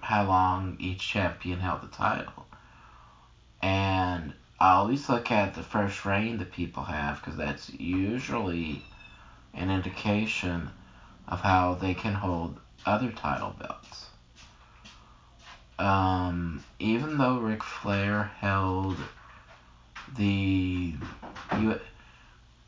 how 0.00 0.24
long 0.24 0.76
each 0.78 1.06
champion 1.06 1.60
held 1.60 1.82
the 1.82 1.88
title. 1.88 2.46
And 3.60 4.32
I 4.60 4.70
always 4.70 5.08
look 5.08 5.30
at 5.30 5.54
the 5.54 5.62
first 5.62 6.04
reign 6.04 6.38
that 6.38 6.50
people 6.50 6.84
have 6.84 7.16
because 7.16 7.36
that's 7.36 7.70
usually 7.78 8.82
an 9.52 9.68
indication 9.68 10.70
of 11.28 11.40
how 11.40 11.74
they 11.74 11.94
can 11.94 12.14
hold 12.14 12.58
other 12.86 13.10
title 13.10 13.52
belts. 13.58 14.06
Um, 15.78 16.62
even 16.78 17.18
though 17.18 17.38
Ric 17.38 17.62
Flair 17.62 18.30
held 18.40 18.96
the 20.16 20.94
U- 21.56 21.80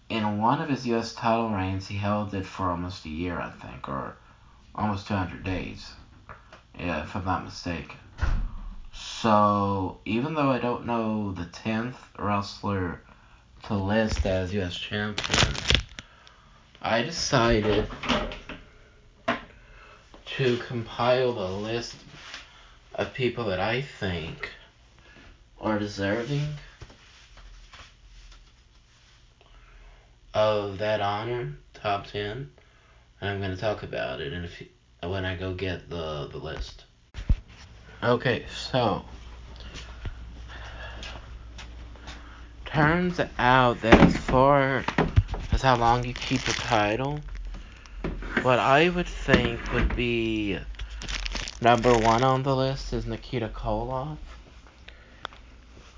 in 0.09 0.39
one 0.39 0.61
of 0.61 0.69
his 0.69 0.87
U.S. 0.87 1.15
title 1.15 1.51
reigns, 1.51 1.89
he 1.89 1.97
held 1.97 2.35
it 2.35 2.47
for 2.47 2.71
almost 2.71 3.05
a 3.05 3.09
year, 3.09 3.41
I 3.41 3.51
think, 3.51 3.89
or 3.89 4.17
almost 4.75 5.09
200 5.09 5.43
days, 5.43 5.93
yeah, 6.79 7.03
if 7.03 7.17
I'm 7.17 7.25
not 7.25 7.45
mistaken. 7.45 7.99
So 8.93 9.99
even 10.05 10.35
though 10.35 10.51
I 10.51 10.59
don't 10.59 10.87
know 10.87 11.33
the 11.33 11.47
10th 11.47 11.97
wrestler 12.19 13.01
to 13.65 13.75
list 13.75 14.25
as 14.27 14.53
U.S. 14.55 14.77
champion, 14.77 15.55
I 16.83 17.03
decided 17.03 17.89
to 20.27 20.57
compile 20.59 21.31
a 21.31 21.51
list 21.57 21.97
of 22.95 23.15
people 23.15 23.47
that 23.47 23.61
I 23.61 23.83
think 23.83 24.51
are 25.61 25.79
deserving 25.79 26.47
of 30.35 30.79
that 30.79 31.01
honor, 31.01 31.53
top 31.75 32.07
10, 32.07 32.51
and 33.21 33.31
I'm 33.31 33.41
going 33.41 33.51
to 33.51 33.61
talk 33.61 33.83
about 33.83 34.21
it 34.21 34.33
in 34.33 34.45
a 34.45 34.49
few, 34.49 34.67
when 35.03 35.25
I 35.25 35.37
go 35.37 35.55
get 35.55 35.91
the, 35.91 36.29
the 36.29 36.39
list. 36.39 36.85
Okay, 38.03 38.47
so 38.55 39.05
turns 42.65 43.21
out 43.39 43.81
that 43.83 44.01
as 44.01 44.17
far 44.17 44.85
as 45.53 45.61
how 45.61 45.77
long 45.77 46.05
you 46.05 46.15
keep 46.15 46.41
the 46.43 46.53
title, 46.53 47.21
what 48.43 48.59
I 48.59 48.89
would 48.89 49.09
think 49.09 49.61
would 49.73 49.95
be 49.97 50.59
number 51.61 51.97
one 51.97 52.23
on 52.23 52.43
the 52.43 52.57
list 52.57 52.93
is 52.93 53.07
Nikita 53.07 53.49
Koloff. 53.49 54.17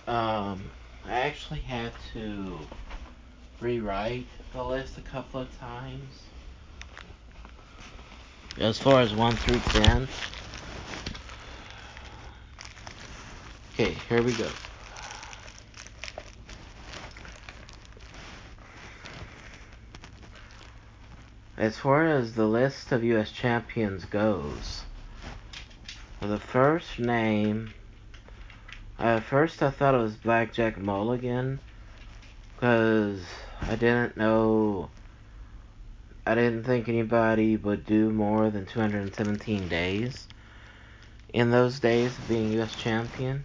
Um, 0.07 0.65
I 1.07 1.21
actually 1.21 1.61
had 1.61 1.93
to 2.13 2.59
rewrite 3.61 4.27
the 4.53 4.63
list 4.63 4.99
a 4.99 5.03
couple 5.03 5.41
of 5.41 5.59
times. 5.61 6.23
As 8.59 8.79
far 8.79 9.01
as 9.01 9.15
1 9.15 9.37
through 9.37 9.61
10. 9.81 10.09
Okay, 13.73 13.97
here 14.09 14.23
we 14.23 14.33
go. 14.35 14.49
As 21.57 21.79
far 21.79 22.05
as 22.07 22.35
the 22.35 22.47
list 22.47 22.91
of 22.93 23.05
U.S. 23.05 23.31
champions 23.31 24.05
goes, 24.05 24.83
the 26.29 26.39
first 26.39 26.99
name, 26.99 27.73
at 28.99 29.25
first 29.25 29.63
I 29.63 29.71
thought 29.71 29.95
it 29.95 29.99
was 29.99 30.15
Blackjack 30.15 30.79
Mulligan, 30.79 31.61
because 32.55 33.23
I 33.61 33.77
didn't 33.77 34.17
know, 34.17 34.91
I 36.27 36.35
didn't 36.35 36.65
think 36.65 36.89
anybody 36.89 37.57
would 37.57 37.85
do 37.85 38.11
more 38.11 38.51
than 38.51 38.67
217 38.67 39.69
days 39.69 40.29
in 41.33 41.51
those 41.51 41.81
days 41.81 42.13
being 42.29 42.53
U.S. 42.53 42.75
champion. 42.75 43.45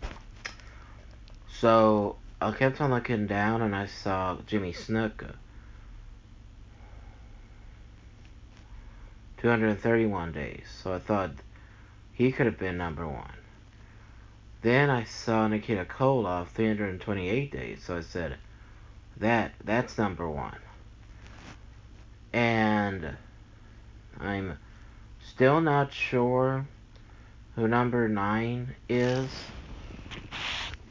So 1.59 2.17
I 2.39 2.51
kept 2.51 2.79
on 2.81 2.91
looking 2.91 3.25
down 3.25 3.61
and 3.61 3.75
I 3.75 3.87
saw 3.87 4.37
Jimmy 4.45 4.73
Snuka. 4.73 5.35
231 9.37 10.31
days. 10.31 10.65
So 10.83 10.93
I 10.93 10.99
thought 10.99 11.31
he 12.17 12.31
could 12.31 12.47
have 12.47 12.57
been 12.57 12.77
number 12.77 13.07
one. 13.07 13.37
Then 14.63 14.89
I 14.89 15.03
saw 15.03 15.47
Nikita 15.47 15.85
Koloff 15.85 16.47
328 16.47 17.51
days. 17.51 17.83
So 17.85 17.97
I 17.97 18.01
said, 18.01 18.37
that 19.17 19.53
that's 19.63 19.97
number 19.99 20.27
one. 20.27 20.57
And 22.33 23.15
I'm 24.19 24.57
still 25.23 25.61
not 25.61 25.93
sure 25.93 26.65
who 27.55 27.67
number 27.67 28.09
nine 28.09 28.75
is 28.89 29.29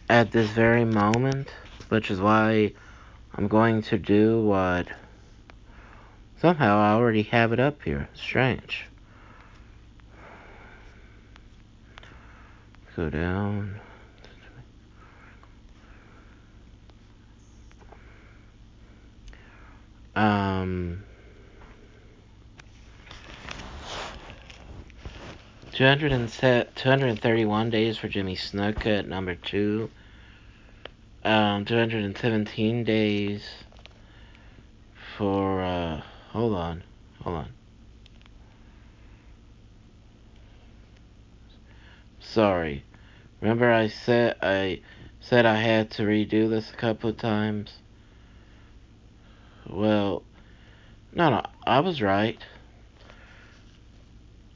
at 0.08 0.30
this 0.30 0.50
very 0.50 0.84
moment, 0.84 1.48
which 1.88 2.10
is 2.10 2.20
why 2.20 2.72
I'm 3.34 3.48
going 3.48 3.82
to 3.82 3.98
do 3.98 4.42
what 4.42 4.86
Somehow 6.38 6.78
I 6.78 6.92
already 6.92 7.22
have 7.24 7.52
it 7.52 7.58
up 7.58 7.82
here. 7.82 8.08
Strange. 8.14 8.86
Go 12.96 13.10
down. 13.10 13.78
Um, 20.14 21.04
231 25.72 27.68
days 27.68 27.98
for 27.98 28.08
Jimmy 28.08 28.34
Snuka 28.34 29.00
at 29.00 29.08
number 29.08 29.34
two. 29.34 29.90
Um, 31.22 31.66
217 31.66 32.84
days 32.84 33.42
for, 35.18 35.62
uh, 35.62 36.00
Hold 36.36 36.54
on. 36.54 36.82
Hold 37.22 37.36
on. 37.36 37.48
Sorry. 42.20 42.84
Remember 43.40 43.70
I 43.70 43.88
said 43.88 44.36
I 44.42 44.80
said 45.20 45.46
I 45.46 45.56
had 45.56 45.90
to 45.92 46.02
redo 46.02 46.48
this 46.48 46.70
a 46.70 46.76
couple 46.76 47.10
of 47.10 47.16
times? 47.18 47.78
Well, 49.68 50.22
no, 51.12 51.30
no, 51.30 51.42
I 51.66 51.80
was 51.80 52.00
right. 52.00 52.40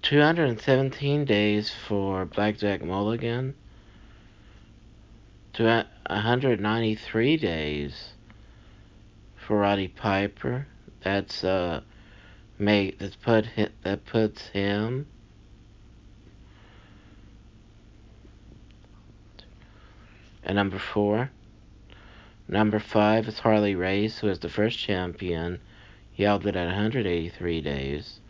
217 0.02 1.24
days 1.24 1.70
for 1.86 2.24
Blackjack 2.24 2.82
Mulligan. 2.82 3.54
193 5.56 7.36
days 7.36 8.12
for 9.36 9.58
Roddy 9.58 9.88
Piper. 9.88 10.66
That's 11.02 11.44
uh 11.44 11.82
make 12.58 12.98
that's 12.98 13.16
put 13.16 13.46
that 13.82 14.04
puts 14.06 14.48
him 14.48 15.06
at 20.44 20.54
number 20.54 20.78
four. 20.78 21.30
Number 22.48 22.78
five 22.78 23.28
is 23.28 23.38
Harley 23.38 23.74
Race, 23.74 24.18
who 24.18 24.28
is 24.28 24.40
the 24.40 24.48
first 24.48 24.78
champion. 24.78 25.60
He 26.12 26.24
held 26.24 26.46
it 26.46 26.56
at 26.56 26.66
183 26.66 27.60
days. 27.60 28.20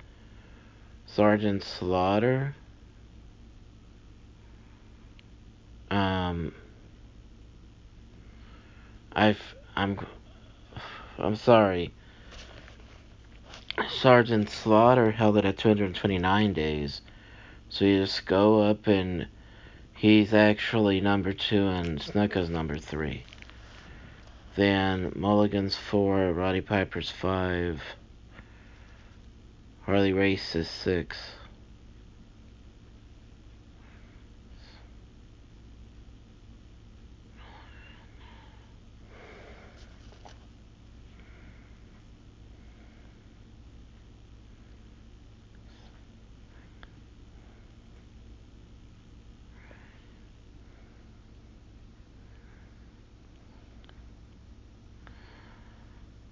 Sergeant 1.07 1.63
Slaughter. 1.63 2.55
Um, 5.91 6.55
I've 9.13 9.41
I'm 9.75 9.99
I'm 11.19 11.37
sorry. 11.37 11.93
Sergeant 13.89 14.51
Slaughter 14.51 15.11
held 15.11 15.37
it 15.37 15.45
at 15.45 15.59
229 15.59 16.53
days. 16.53 17.01
So 17.69 17.85
you 17.85 18.03
just 18.03 18.27
go 18.27 18.63
up 18.63 18.87
and 18.87 19.27
he's 20.01 20.33
actually 20.33 20.99
number 20.99 21.31
two 21.31 21.69
and 21.69 22.01
Snuka's 22.01 22.49
number 22.49 22.79
three. 22.79 23.23
Then 24.57 25.13
Mulligan's 25.15 25.77
four, 25.77 26.33
Roddy 26.33 26.63
Piper's 26.63 27.11
five, 27.11 27.83
Harley 29.83 30.15
Race 30.15 30.57
is 30.57 30.71
six. 30.71 31.19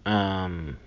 Um, 0.09 0.79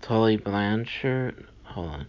Tully 0.00 0.36
Blanchard. 0.36 1.48
Hold 1.64 1.88
on. 1.88 2.06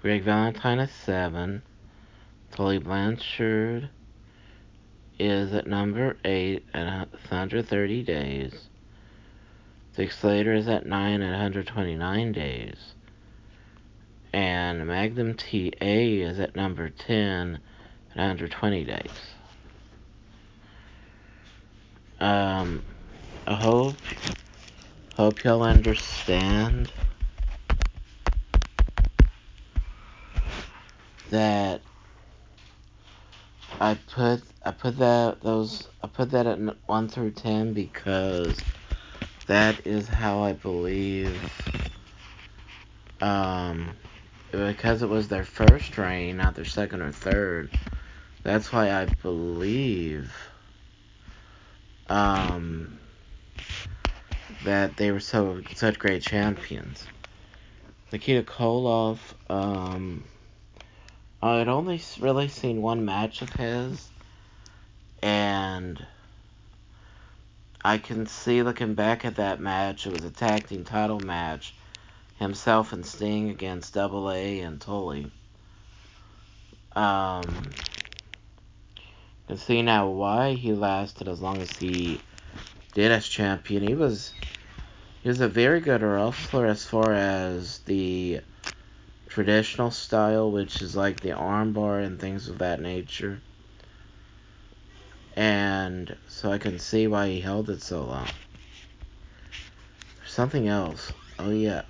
Greg 0.00 0.22
Valentine 0.22 0.78
is 0.78 0.92
seven. 0.92 1.62
Tully 2.52 2.78
Blanchard 2.78 3.90
is 5.18 5.52
at 5.52 5.66
number 5.66 6.16
eight 6.24 6.64
at 6.72 7.10
130 7.10 8.04
days. 8.04 8.68
Dick 9.96 10.12
Slater 10.12 10.54
is 10.54 10.68
at 10.68 10.86
nine 10.86 11.22
at 11.22 11.32
129 11.32 12.30
days. 12.30 12.94
And 14.32 14.86
Magnum 14.86 15.34
TA 15.36 15.76
is 15.80 16.40
at 16.40 16.56
number 16.56 16.90
10 16.90 17.60
and 18.14 18.20
under 18.30 18.48
20 18.48 18.84
days. 18.84 19.36
Um, 22.20 22.84
I 23.46 23.54
hope 23.56 24.00
hope 25.16 25.44
y'all 25.44 25.62
understand 25.62 26.92
that 31.30 31.84
I 33.80 33.94
put 33.94 34.42
I 34.64 34.72
put 34.72 34.98
that 34.98 35.42
those 35.42 35.90
I 36.02 36.08
put 36.08 36.30
that 36.32 36.46
at 36.46 36.58
one 36.86 37.08
through 37.08 37.32
ten 37.32 37.74
because 37.74 38.64
that 39.46 39.86
is 39.86 40.08
how 40.08 40.42
I 40.42 40.54
believe 40.54 41.46
um 43.20 43.98
because 44.50 45.02
it 45.02 45.08
was 45.08 45.28
their 45.28 45.44
first 45.44 45.96
reign, 45.98 46.36
not 46.36 46.54
their 46.54 46.64
second 46.64 47.02
or 47.02 47.12
third. 47.12 47.70
That's 48.42 48.72
why 48.72 48.90
I 48.90 49.06
believe 49.06 50.34
um 52.08 52.98
that 54.62 54.96
they 54.96 55.12
were 55.12 55.20
so 55.20 55.62
such 55.74 55.98
great 55.98 56.22
champions. 56.22 57.06
Nikita 58.12 58.42
Koloff, 58.42 59.34
um, 59.48 60.24
I 61.40 61.58
had 61.58 61.68
only 61.68 62.00
really 62.18 62.48
seen 62.48 62.82
one 62.82 63.04
match 63.04 63.40
of 63.40 63.52
his, 63.52 64.10
and 65.22 66.04
I 67.84 67.98
can 67.98 68.26
see 68.26 68.62
looking 68.62 68.94
back 68.94 69.24
at 69.24 69.36
that 69.36 69.60
match, 69.60 70.06
it 70.06 70.10
was 70.10 70.24
a 70.24 70.30
tag 70.30 70.66
team 70.66 70.84
title 70.84 71.20
match, 71.20 71.72
himself 72.40 72.92
and 72.92 73.06
Sting 73.06 73.50
against 73.50 73.94
Double 73.94 74.30
A 74.30 74.60
and 74.60 74.80
Tully. 74.80 75.30
Um, 76.96 77.62
can 79.46 79.58
see 79.58 79.82
now 79.82 80.08
why 80.08 80.54
he 80.54 80.72
lasted 80.72 81.28
as 81.28 81.40
long 81.40 81.60
as 81.60 81.76
he 81.76 82.20
did 82.94 83.12
as 83.12 83.28
champion. 83.28 83.82
He 83.82 83.94
was 83.94 84.32
he 85.22 85.28
was 85.28 85.40
a 85.40 85.48
very 85.48 85.80
good 85.80 86.02
wrestler 86.02 86.66
as 86.66 86.84
far 86.84 87.12
as 87.12 87.78
the 87.80 88.40
traditional 89.28 89.90
style, 89.90 90.50
which 90.50 90.80
is 90.80 90.96
like 90.96 91.20
the 91.20 91.30
armbar 91.30 92.02
and 92.02 92.18
things 92.18 92.48
of 92.48 92.58
that 92.58 92.80
nature. 92.80 93.42
And 95.36 96.16
so 96.26 96.50
I 96.50 96.58
can 96.58 96.78
see 96.78 97.06
why 97.06 97.28
he 97.28 97.40
held 97.40 97.68
it 97.70 97.82
so 97.82 98.04
long. 98.04 98.28
Something 100.26 100.68
else. 100.68 101.12
Oh, 101.38 101.50
yeah. 101.50 101.82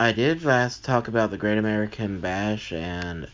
I 0.00 0.12
did 0.12 0.44
last 0.44 0.84
talk 0.84 1.08
about 1.08 1.32
the 1.32 1.36
Great 1.36 1.58
American 1.58 2.20
Bash, 2.20 2.72
and 2.72 3.26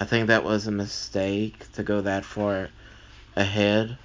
I 0.00 0.04
think 0.04 0.26
that 0.26 0.42
was 0.42 0.66
a 0.66 0.72
mistake 0.72 1.70
to 1.74 1.84
go 1.84 2.00
that 2.00 2.24
far 2.24 2.70
ahead. 3.36 3.96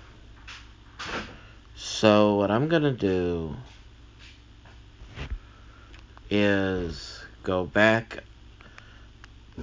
So, 1.75 2.35
what 2.35 2.51
I'm 2.51 2.69
to 2.69 2.91
do 2.91 3.55
is 6.29 7.23
go 7.41 7.65
back 7.65 8.23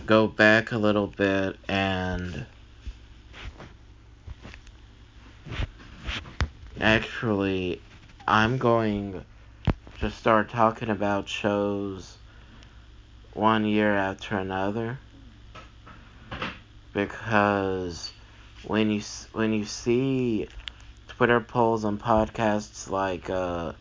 go 0.05 0.27
back 0.27 0.73
a 0.73 0.79
little 0.79 1.07
bit 1.07 1.57
and 1.69 2.45
actually 6.81 7.81
I'm 8.27 8.59
going 8.59 9.25
to 10.01 10.11
start 10.11 10.51
talking 10.51 10.91
about 10.91 11.29
shows 11.29 12.16
one 13.37 13.65
year 13.65 13.95
after 13.95 14.39
another. 14.39 14.99
Because 16.93 18.13
when 18.65 18.91
you 18.91 19.03
when 19.33 19.53
you 19.53 19.65
see 19.65 20.49
Twitter 21.09 21.41
polls 21.41 21.85
on 21.85 21.99
podcasts 21.99 22.91
like 22.91 23.31
uh, 23.31 23.73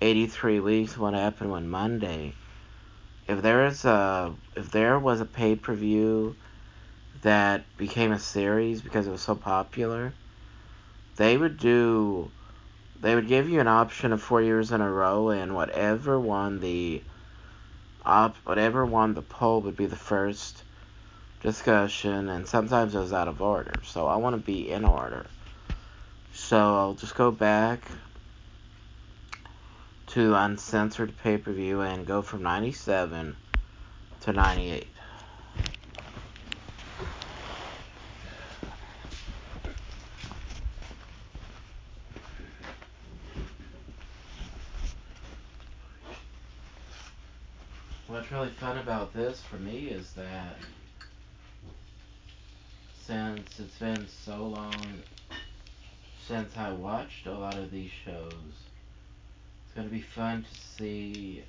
83 0.00 0.60
weeks 0.60 0.96
what 0.96 1.14
happened 1.14 1.52
on 1.52 1.68
Monday 1.68 2.32
if 3.28 3.42
there 3.42 3.66
is 3.66 3.84
a 3.84 4.34
if 4.56 4.70
there 4.70 4.98
was 4.98 5.20
a 5.20 5.24
pay-per-view 5.24 6.34
that 7.22 7.64
became 7.76 8.12
a 8.12 8.18
series 8.18 8.80
because 8.80 9.06
it 9.06 9.10
was 9.10 9.20
so 9.20 9.34
popular 9.34 10.12
they 11.16 11.36
would 11.36 11.58
do 11.58 12.30
they 13.00 13.14
would 13.14 13.28
give 13.28 13.48
you 13.48 13.60
an 13.60 13.68
option 13.68 14.12
of 14.12 14.20
4 14.22 14.42
years 14.42 14.72
in 14.72 14.80
a 14.80 14.90
row 14.90 15.28
and 15.28 15.54
whatever 15.54 16.18
won 16.18 16.60
the 16.60 17.02
op 18.04 18.36
whatever 18.44 18.84
won 18.84 19.14
the 19.14 19.22
poll 19.22 19.60
would 19.60 19.76
be 19.76 19.86
the 19.86 19.96
first 19.96 20.62
discussion 21.42 22.28
and 22.28 22.46
sometimes 22.46 22.94
it 22.94 22.98
was 22.98 23.12
out 23.12 23.28
of 23.28 23.40
order 23.40 23.80
so 23.84 24.06
I 24.06 24.16
want 24.16 24.36
to 24.36 24.42
be 24.42 24.70
in 24.70 24.84
order. 24.84 25.26
So 26.32 26.56
I'll 26.58 26.94
just 26.94 27.14
go 27.14 27.30
back 27.30 27.82
to 30.08 30.34
uncensored 30.34 31.16
pay-per-view 31.22 31.80
and 31.80 32.06
go 32.06 32.22
from 32.22 32.42
97 32.42 33.36
to 34.22 34.32
98 34.32 34.86
What's 48.08 48.32
really 48.32 48.48
fun 48.48 48.76
about 49.12 49.22
this 49.22 49.40
for 49.42 49.56
me 49.56 49.88
is 49.88 50.12
that 50.12 50.56
since 53.06 53.58
it's 53.58 53.78
been 53.78 54.06
so 54.24 54.46
long 54.46 54.74
since 56.26 56.56
I 56.56 56.70
watched 56.72 57.26
a 57.26 57.32
lot 57.32 57.56
of 57.56 57.70
these 57.70 57.90
shows, 58.04 58.32
it's 58.32 59.74
going 59.74 59.88
to 59.88 59.92
be 59.92 60.00
fun 60.00 60.44
to 60.44 60.60
see 60.76 61.42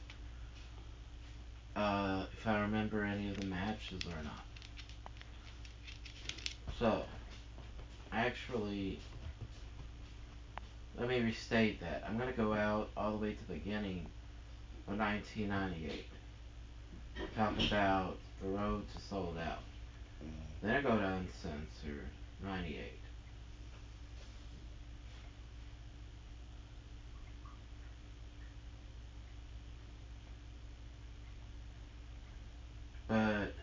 uh, 1.75 2.25
if 2.33 2.47
I 2.47 2.61
remember 2.61 3.03
any 3.03 3.29
of 3.29 3.39
the 3.39 3.45
matches 3.45 4.01
or 4.05 4.23
not. 4.23 4.45
So, 6.79 7.03
actually, 8.11 8.99
let 10.97 11.07
me 11.07 11.19
restate 11.19 11.79
that. 11.81 12.03
I'm 12.07 12.17
going 12.17 12.29
to 12.29 12.37
go 12.37 12.53
out 12.53 12.89
all 12.97 13.11
the 13.11 13.17
way 13.17 13.33
to 13.33 13.47
the 13.47 13.53
beginning 13.53 14.07
of 14.87 14.97
1998 14.97 16.10
talk 17.35 17.53
about 17.67 18.17
the 18.41 18.49
road 18.49 18.83
to 18.93 19.01
Souled 19.01 19.37
Out. 19.37 19.59
Then 20.61 20.75
I 20.75 20.81
go 20.81 20.97
to 20.97 21.03
Uncensored 21.03 22.07
98. 22.43 22.93
But 33.07 33.53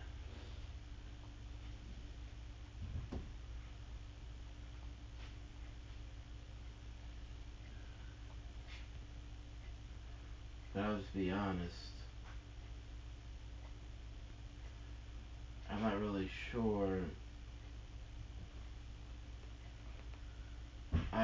I'll 10.77 10.99
just 10.99 11.15
be 11.15 11.31
honest. 11.31 11.88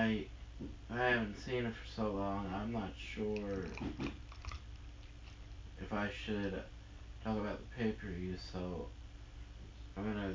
I 0.04 0.26
I 0.90 1.08
haven't 1.08 1.36
seen 1.46 1.64
it 1.64 1.72
for 1.72 2.02
so 2.02 2.12
long. 2.12 2.52
I'm 2.54 2.72
not 2.72 2.92
sure 3.14 3.64
if 5.80 5.92
I 5.92 6.10
should 6.26 6.62
talk 7.24 7.38
about 7.38 7.58
the 7.58 7.82
pay 7.82 7.92
per 7.92 8.08
view. 8.08 8.34
So 8.52 8.88
I'm 9.96 10.04
gonna 10.04 10.34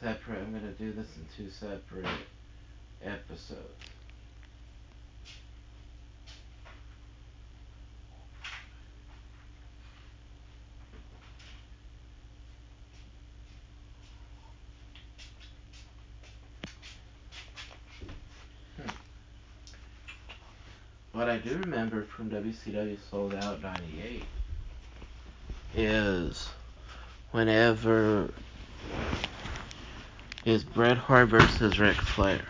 separate. 0.00 0.38
I'm 0.38 0.52
gonna 0.52 0.72
do 0.72 0.92
this 0.92 1.08
in 1.16 1.26
two 1.36 1.50
separate 1.50 2.06
episodes. 3.04 3.90
what 21.20 21.28
I 21.28 21.36
do 21.36 21.58
remember 21.58 22.06
from 22.16 22.30
WCW 22.50 22.98
Souled 23.08 23.34
Out 23.34 23.62
98 23.62 24.24
is 25.76 26.48
whenever 27.30 28.28
is 30.44 30.64
Bret 30.64 30.96
Hart 30.96 31.28
versus 31.28 31.78
Ric 31.78 31.94
Flair. 31.94 32.40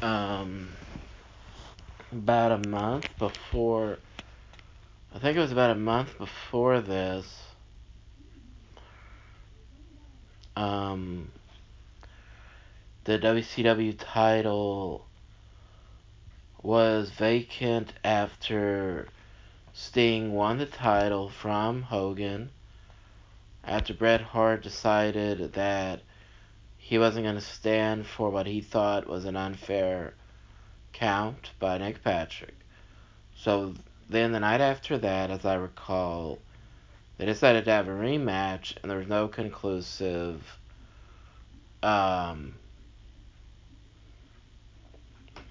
Um, 0.00 0.70
about 2.10 2.52
a 2.52 2.68
month 2.68 3.06
before 3.18 3.98
I 5.14 5.18
think 5.20 5.36
it 5.36 5.40
was 5.40 5.47
about 5.58 5.70
a 5.72 5.74
month 5.74 6.16
before 6.18 6.80
this. 6.80 7.42
Um, 10.54 11.32
the 13.02 13.18
WCW 13.18 13.96
title 13.98 15.04
was 16.62 17.10
vacant 17.10 17.92
after 18.04 19.08
Sting 19.72 20.32
won 20.32 20.58
the 20.58 20.66
title 20.66 21.28
from 21.28 21.82
Hogan. 21.82 22.50
After 23.64 23.92
Bret 23.92 24.20
Hart 24.20 24.62
decided 24.62 25.54
that 25.54 26.02
he 26.76 26.98
wasn't 26.98 27.24
going 27.24 27.34
to 27.34 27.40
stand 27.40 28.06
for 28.06 28.30
what 28.30 28.46
he 28.46 28.60
thought 28.60 29.08
was 29.08 29.24
an 29.24 29.34
unfair 29.34 30.14
count 30.92 31.50
by 31.58 31.78
Nick 31.78 32.04
Patrick. 32.04 32.54
So 33.34 33.74
then 34.08 34.32
the 34.32 34.40
night 34.40 34.60
after 34.60 34.98
that, 34.98 35.30
as 35.30 35.44
I 35.44 35.54
recall, 35.54 36.38
they 37.18 37.26
decided 37.26 37.64
to 37.64 37.72
have 37.72 37.88
a 37.88 37.92
rematch, 37.92 38.74
and 38.80 38.90
there 38.90 38.98
was 38.98 39.08
no 39.08 39.28
conclusive 39.28 40.58
um, 41.82 42.54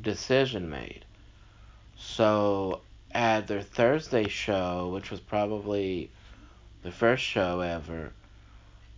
decision 0.02 0.70
made. 0.70 1.06
So 1.98 2.82
at 3.12 3.48
their 3.48 3.62
Thursday 3.62 4.28
show, 4.28 4.90
which 4.94 5.12
was 5.12 5.20
probably 5.20 6.10
the 6.84 6.92
first 6.92 7.24
show 7.24 7.60
ever, 7.60 8.14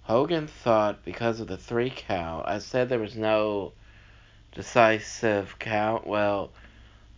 Hogan 0.04 0.48
thought 0.48 1.04
because 1.04 1.40
of 1.40 1.48
the 1.48 1.58
three 1.58 1.90
count, 1.90 2.48
I 2.48 2.60
said 2.60 2.90
there 2.90 3.00
was 3.00 3.16
no 3.16 3.74
decisive 4.54 5.58
count. 5.60 6.08
Well, 6.08 6.52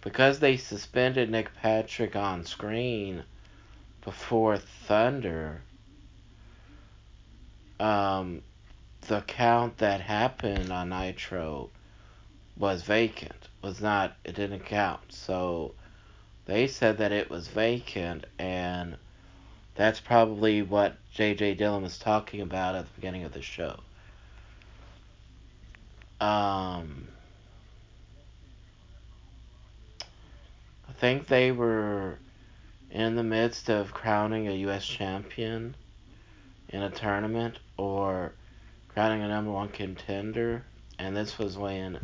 because 0.02 0.40
they 0.40 0.58
suspended 0.58 1.30
Nick 1.30 1.54
Patrick 1.56 2.16
on 2.16 2.44
screen 2.46 3.24
before 4.04 4.58
Thunder, 4.58 5.62
um, 7.80 8.42
the 9.08 9.22
count 9.22 9.78
that 9.78 10.02
happened 10.02 10.72
on 10.72 10.90
Nitro 10.90 11.70
was 12.58 12.84
vacant. 12.84 13.48
Was 13.62 13.82
not. 13.82 14.16
It 14.24 14.36
didn't 14.36 14.66
count. 14.66 15.02
So 15.10 15.74
they 16.46 16.68
said 16.68 16.98
that 16.98 17.12
it 17.12 17.30
was 17.30 17.48
vacant, 17.48 18.26
and 18.40 18.98
that's 19.76 20.00
probably 20.00 20.62
what 20.62 20.98
J.J. 21.14 21.56
Dillon 21.56 21.84
was 21.84 21.98
talking 21.98 22.42
about 22.42 22.76
at 22.76 22.86
the 22.86 22.92
beginning 22.96 23.24
of 23.24 23.34
the 23.34 23.42
show. 23.42 23.80
Um, 26.20 27.08
think 31.02 31.26
they 31.26 31.52
were 31.52 32.20
in 32.92 33.16
the 33.16 33.24
midst 33.24 33.72
of 33.72 33.92
crowning 33.92 34.48
a 34.48 34.52
U.S. 34.52 34.86
champion 34.86 35.76
in 36.70 36.84
a 36.84 36.92
tournament 36.92 37.58
or 37.76 38.36
crowning 38.88 39.24
a 39.24 39.28
number 39.28 39.50
one 39.50 39.70
contender, 39.70 40.64
and 41.00 41.18
this 41.18 41.40
was 41.40 41.58
when 41.58 42.00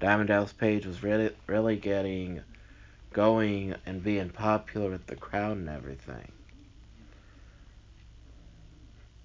Diamond 0.00 0.28
Dallas 0.28 0.54
Page 0.54 0.86
was 0.86 1.02
really 1.02 1.36
really 1.46 1.76
getting 1.76 2.40
going 3.12 3.74
and 3.84 4.02
being 4.02 4.30
popular 4.30 4.88
with 4.88 5.06
the 5.08 5.16
crowd 5.16 5.58
and 5.58 5.68
everything. 5.68 6.32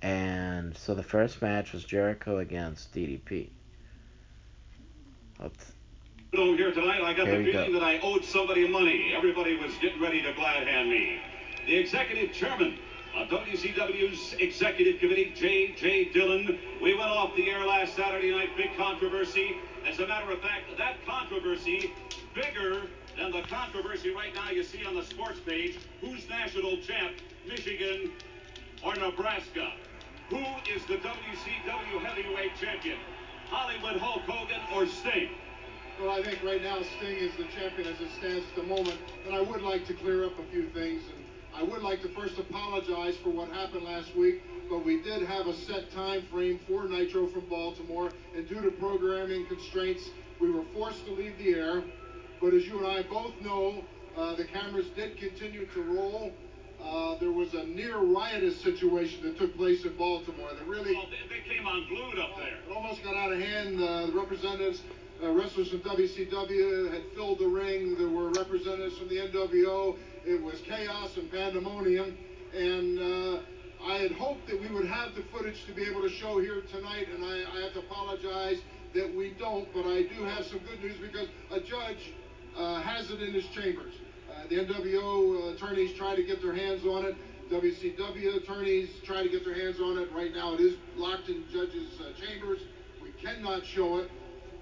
And 0.02 0.76
so 0.76 0.94
the 0.94 1.02
first 1.02 1.42
match 1.42 1.72
was 1.72 1.86
Jericho 1.86 2.40
against 2.40 2.94
DDP. 2.94 3.52
Here 6.32 6.72
tonight, 6.72 7.02
I 7.02 7.14
got 7.14 7.28
the 7.28 7.44
feeling 7.44 7.72
go. 7.72 7.80
that 7.80 7.84
I 7.84 8.00
owed 8.00 8.26
somebody 8.26 8.68
money. 8.68 9.14
Everybody 9.16 9.56
was 9.56 9.74
getting 9.78 10.02
ready 10.02 10.22
to 10.24 10.34
glad 10.34 10.68
hand 10.68 10.90
me. 10.90 11.20
The 11.66 11.76
executive 11.76 12.34
chairman 12.34 12.80
of 13.16 13.30
WCW's 13.30 14.34
executive 14.40 15.00
committee, 15.00 15.32
J.J. 15.36 16.12
Dillon. 16.12 16.60
We 16.82 16.94
went 16.96 17.10
off 17.10 17.36
the 17.36 17.50
air 17.50 17.66
last 17.66 17.96
Saturday 17.96 18.32
night, 18.32 18.50
big 18.58 18.76
controversy. 18.76 19.58
As 19.88 20.00
a 20.00 20.08
matter 20.08 20.32
of 20.32 20.42
fact, 20.42 20.66
that 20.78 20.98
controversy 21.06 21.94
bigger 22.34 22.82
than 23.18 23.32
the 23.32 23.44
controversy 23.44 24.14
right 24.14 24.34
now 24.36 24.52
you 24.52 24.64
see 24.64 24.84
on 24.86 24.96
the 24.96 25.04
sports 25.04 25.40
page. 25.40 25.78
Who's 26.02 26.28
national 26.28 26.78
champ, 26.78 27.14
Michigan 27.48 28.12
or 28.84 28.96
Nebraska? 28.96 29.72
Who 30.30 30.44
is 30.74 30.84
the 30.88 30.98
WCW 30.98 32.04
heavyweight 32.04 32.52
champion? 32.60 32.98
Hollywood 33.50 33.98
Hulk 33.98 34.24
Hogan 34.24 34.60
or 34.76 34.86
Sting? 34.88 35.30
Well, 36.00 36.12
I 36.12 36.22
think 36.24 36.44
right 36.44 36.62
now 36.62 36.78
Sting 36.98 37.18
is 37.18 37.32
the 37.38 37.46
champion 37.60 37.88
as 37.88 38.00
it 38.00 38.10
stands 38.20 38.46
at 38.48 38.56
the 38.56 38.64
moment, 38.64 38.98
and 39.26 39.34
I 39.36 39.42
would 39.42 39.62
like 39.64 39.88
to 39.88 39.94
clear 39.96 40.26
up 40.26 40.38
a 40.38 40.44
few 40.52 40.70
things. 40.70 41.02
And 41.10 41.26
I 41.56 41.64
would 41.64 41.82
like 41.82 42.04
to 42.04 42.10
first 42.10 42.38
apologize 42.38 43.16
for 43.24 43.30
what 43.30 43.50
happened 43.50 43.84
last 43.84 44.16
week, 44.16 44.44
but 44.70 44.86
we 44.86 45.02
did 45.02 45.24
have 45.24 45.48
a 45.48 45.54
set 45.56 45.92
time 45.92 46.22
frame 46.32 46.60
for 46.68 46.88
Nitro 46.88 47.28
from 47.28 47.46
Baltimore, 47.50 48.12
and 48.36 48.48
due 48.48 48.62
to 48.62 48.70
programming 48.72 49.48
constraints, 49.48 50.10
we 50.40 50.52
were 50.52 50.64
forced 50.74 51.04
to 51.08 51.14
leave 51.14 51.36
the 51.40 51.56
air. 51.56 51.84
But 52.40 52.54
as 52.54 52.68
you 52.68 52.78
and 52.78 52.88
I 52.88 53.02
both 53.02 53.34
know, 53.42 53.84
uh, 54.16 54.36
the 54.36 54.46
cameras 54.46 54.86
did 54.96 55.18
continue 55.18 55.66
to 55.74 55.82
roll. 55.82 56.32
Uh, 56.80 57.16
there 57.18 57.32
was 57.32 57.56
a 57.56 57.66
near 57.66 57.98
riotous 57.98 58.62
situation 58.62 59.24
that 59.24 59.40
took 59.40 59.58
place 59.58 59.84
in 59.84 59.98
Baltimore 59.98 60.50
that 60.54 60.68
really 60.68 60.94
Well, 60.94 61.08
they, 61.10 61.36
they 61.36 61.42
came 61.56 61.66
unglued 61.66 62.20
up 62.20 62.38
there. 62.38 62.60
it 62.70 62.72
almost 62.76 63.04
got 63.04 63.16
out 63.16 63.32
of 63.34 63.40
hand. 63.40 63.82
Uh, 63.82 64.06
the 64.06 64.12
representatives, 64.12 64.84
uh, 65.24 65.32
wrestlers 65.32 65.70
from 65.70 65.80
WCW 65.80 66.92
had 66.92 67.02
filled 67.16 67.40
the 67.40 67.48
ring. 67.48 67.96
There 67.98 68.10
were 68.10 68.30
representatives 68.30 68.98
from 68.98 69.10
the 69.10 69.18
NWO. 69.18 69.98
It 70.26 70.42
was 70.42 70.62
chaos 70.62 71.18
and 71.18 71.32
pandemonium. 71.32 72.16
And 72.56 73.00
uh, 73.00 73.40
I 73.86 73.98
had 73.98 74.12
hoped 74.12 74.48
that 74.48 74.60
we 74.60 74.68
would 74.68 74.88
have 74.88 75.16
the 75.16 75.24
footage 75.32 75.66
to 75.66 75.74
be 75.74 75.84
able 75.84 76.02
to 76.02 76.10
show 76.10 76.40
here 76.40 76.62
tonight. 76.72 77.08
And 77.14 77.24
I, 77.24 77.44
I 77.56 77.62
have 77.64 77.74
to 77.74 77.80
apologize 77.80 78.62
that 78.94 79.14
we 79.16 79.34
don't. 79.40 79.68
But 79.74 79.86
I 79.86 80.04
do 80.04 80.24
have 80.24 80.46
some 80.46 80.60
good 80.60 80.82
news 80.82 80.98
because 81.02 81.28
a 81.52 81.60
judge 81.60 82.14
uh, 82.56 82.82
has 82.82 83.10
it 83.10 83.22
in 83.22 83.34
his 83.34 83.46
chambers. 83.48 83.94
Uh, 84.30 84.48
the 84.50 84.56
NWO 84.56 85.56
attorneys 85.56 85.98
try 85.98 86.16
to 86.16 86.24
get 86.24 86.42
their 86.42 86.54
hands 86.54 86.86
on 86.86 87.06
it. 87.06 87.16
WCW 87.52 88.44
attorneys 88.44 88.90
try 89.06 89.24
to 89.24 89.30
get 89.30 89.46
their 89.46 89.56
hands 89.56 89.80
on 89.80 89.98
it. 89.98 90.12
Right 90.14 90.34
now, 90.34 90.54
it 90.54 90.60
is 90.60 90.76
locked 90.96 91.30
in 91.30 91.46
judges' 91.52 92.00
uh, 92.02 92.12
chambers. 92.20 92.60
We 93.02 93.12
cannot 93.22 93.66
show 93.66 93.98
it, 93.98 94.12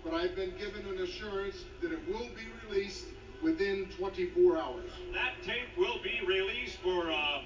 but 0.05 0.13
I've 0.13 0.35
been 0.35 0.53
given 0.57 0.87
an 0.87 1.01
assurance 1.01 1.65
that 1.81 1.91
it 1.91 2.07
will 2.07 2.29
be 2.29 2.69
released 2.69 3.05
within 3.41 3.87
24 3.97 4.57
hours. 4.57 4.91
That 5.13 5.33
tape 5.43 5.75
will 5.77 5.97
be 6.03 6.21
released 6.27 6.77
for, 6.77 7.11
uh, 7.11 7.41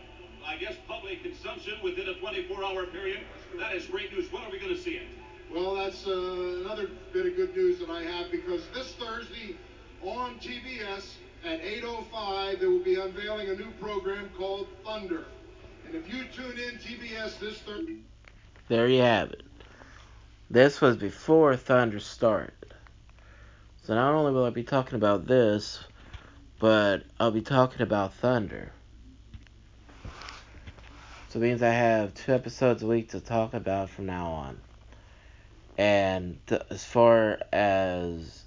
I 0.46 0.58
guess, 0.60 0.76
public 0.86 1.24
consumption 1.24 1.76
within 1.82 2.10
a 2.10 2.14
24-hour 2.16 2.88
period. 2.88 3.22
That 3.58 3.74
is 3.74 3.86
great 3.86 4.12
news. 4.12 4.32
When 4.32 4.44
are 4.44 4.52
we 4.52 4.60
going 4.60 4.76
to 4.76 4.82
see 4.82 4.96
it? 4.96 5.08
Well, 5.52 5.74
that's 5.74 6.06
uh, 6.06 6.12
another 6.12 6.90
bit 7.14 7.26
of 7.26 7.36
good 7.38 7.56
news 7.56 7.80
that 7.80 7.90
I 7.90 8.04
have 8.04 8.30
because 8.30 8.62
this 8.74 8.94
Thursday 8.94 9.56
on 10.04 10.36
TBS 10.36 11.14
at 11.46 11.62
8.05, 11.64 12.60
they 12.60 12.68
will 12.68 12.84
be 12.84 13.00
unveiling 13.00 13.50
a 13.50 13.56
new 13.56 13.72
program 13.80 14.30
called 14.38 14.68
Thunder. 14.86 15.26
And 15.88 15.96
if 15.96 16.14
you 16.14 16.26
tune 16.26 16.60
in 16.60 16.78
TBS 16.78 17.40
this 17.40 17.60
Thursday. 17.60 17.98
There 18.68 18.88
you 18.90 19.02
have 19.02 19.32
it. 19.32 19.44
This 20.52 20.82
was 20.82 20.98
before 20.98 21.56
Thunder 21.56 22.00
started. 22.00 22.74
So 23.84 23.94
not 23.94 24.16
only 24.16 24.32
will 24.32 24.46
I 24.46 24.50
be 24.50 24.64
talking 24.64 24.96
about 24.96 25.28
this, 25.28 25.84
but 26.58 27.04
I'll 27.20 27.30
be 27.30 27.44
talking 27.44 27.84
about 27.84 28.16
Thunder. 28.16 28.72
So 31.28 31.38
it 31.38 31.44
means 31.44 31.62
I 31.62 31.70
have 31.70 32.16
two 32.16 32.34
episodes 32.34 32.82
a 32.82 32.88
week 32.88 33.10
to 33.10 33.20
talk 33.20 33.54
about 33.54 33.92
from 33.92 34.08
now 34.08 34.26
on. 34.32 34.60
And 35.78 36.40
as 36.72 36.84
far 36.84 37.38
as 37.54 38.44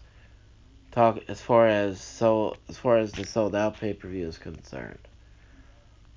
talk 0.90 1.20
as 1.28 1.40
far 1.40 1.68
as 1.68 2.00
so 2.00 2.56
as 2.68 2.76
far 2.76 2.98
as 2.98 3.12
the 3.12 3.24
Souled 3.24 3.54
Out 3.54 3.78
pay 3.78 3.94
per 3.94 4.08
view 4.08 4.26
is 4.26 4.38
concerned. 4.38 4.98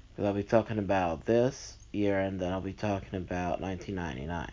Because 0.10 0.26
I'll 0.26 0.34
be 0.34 0.42
talking 0.42 0.80
about 0.80 1.26
this 1.26 1.78
year 1.92 2.20
and 2.20 2.40
then 2.40 2.52
I'll 2.52 2.60
be 2.60 2.74
talking 2.74 3.16
about 3.16 3.62
1999. 3.62 4.50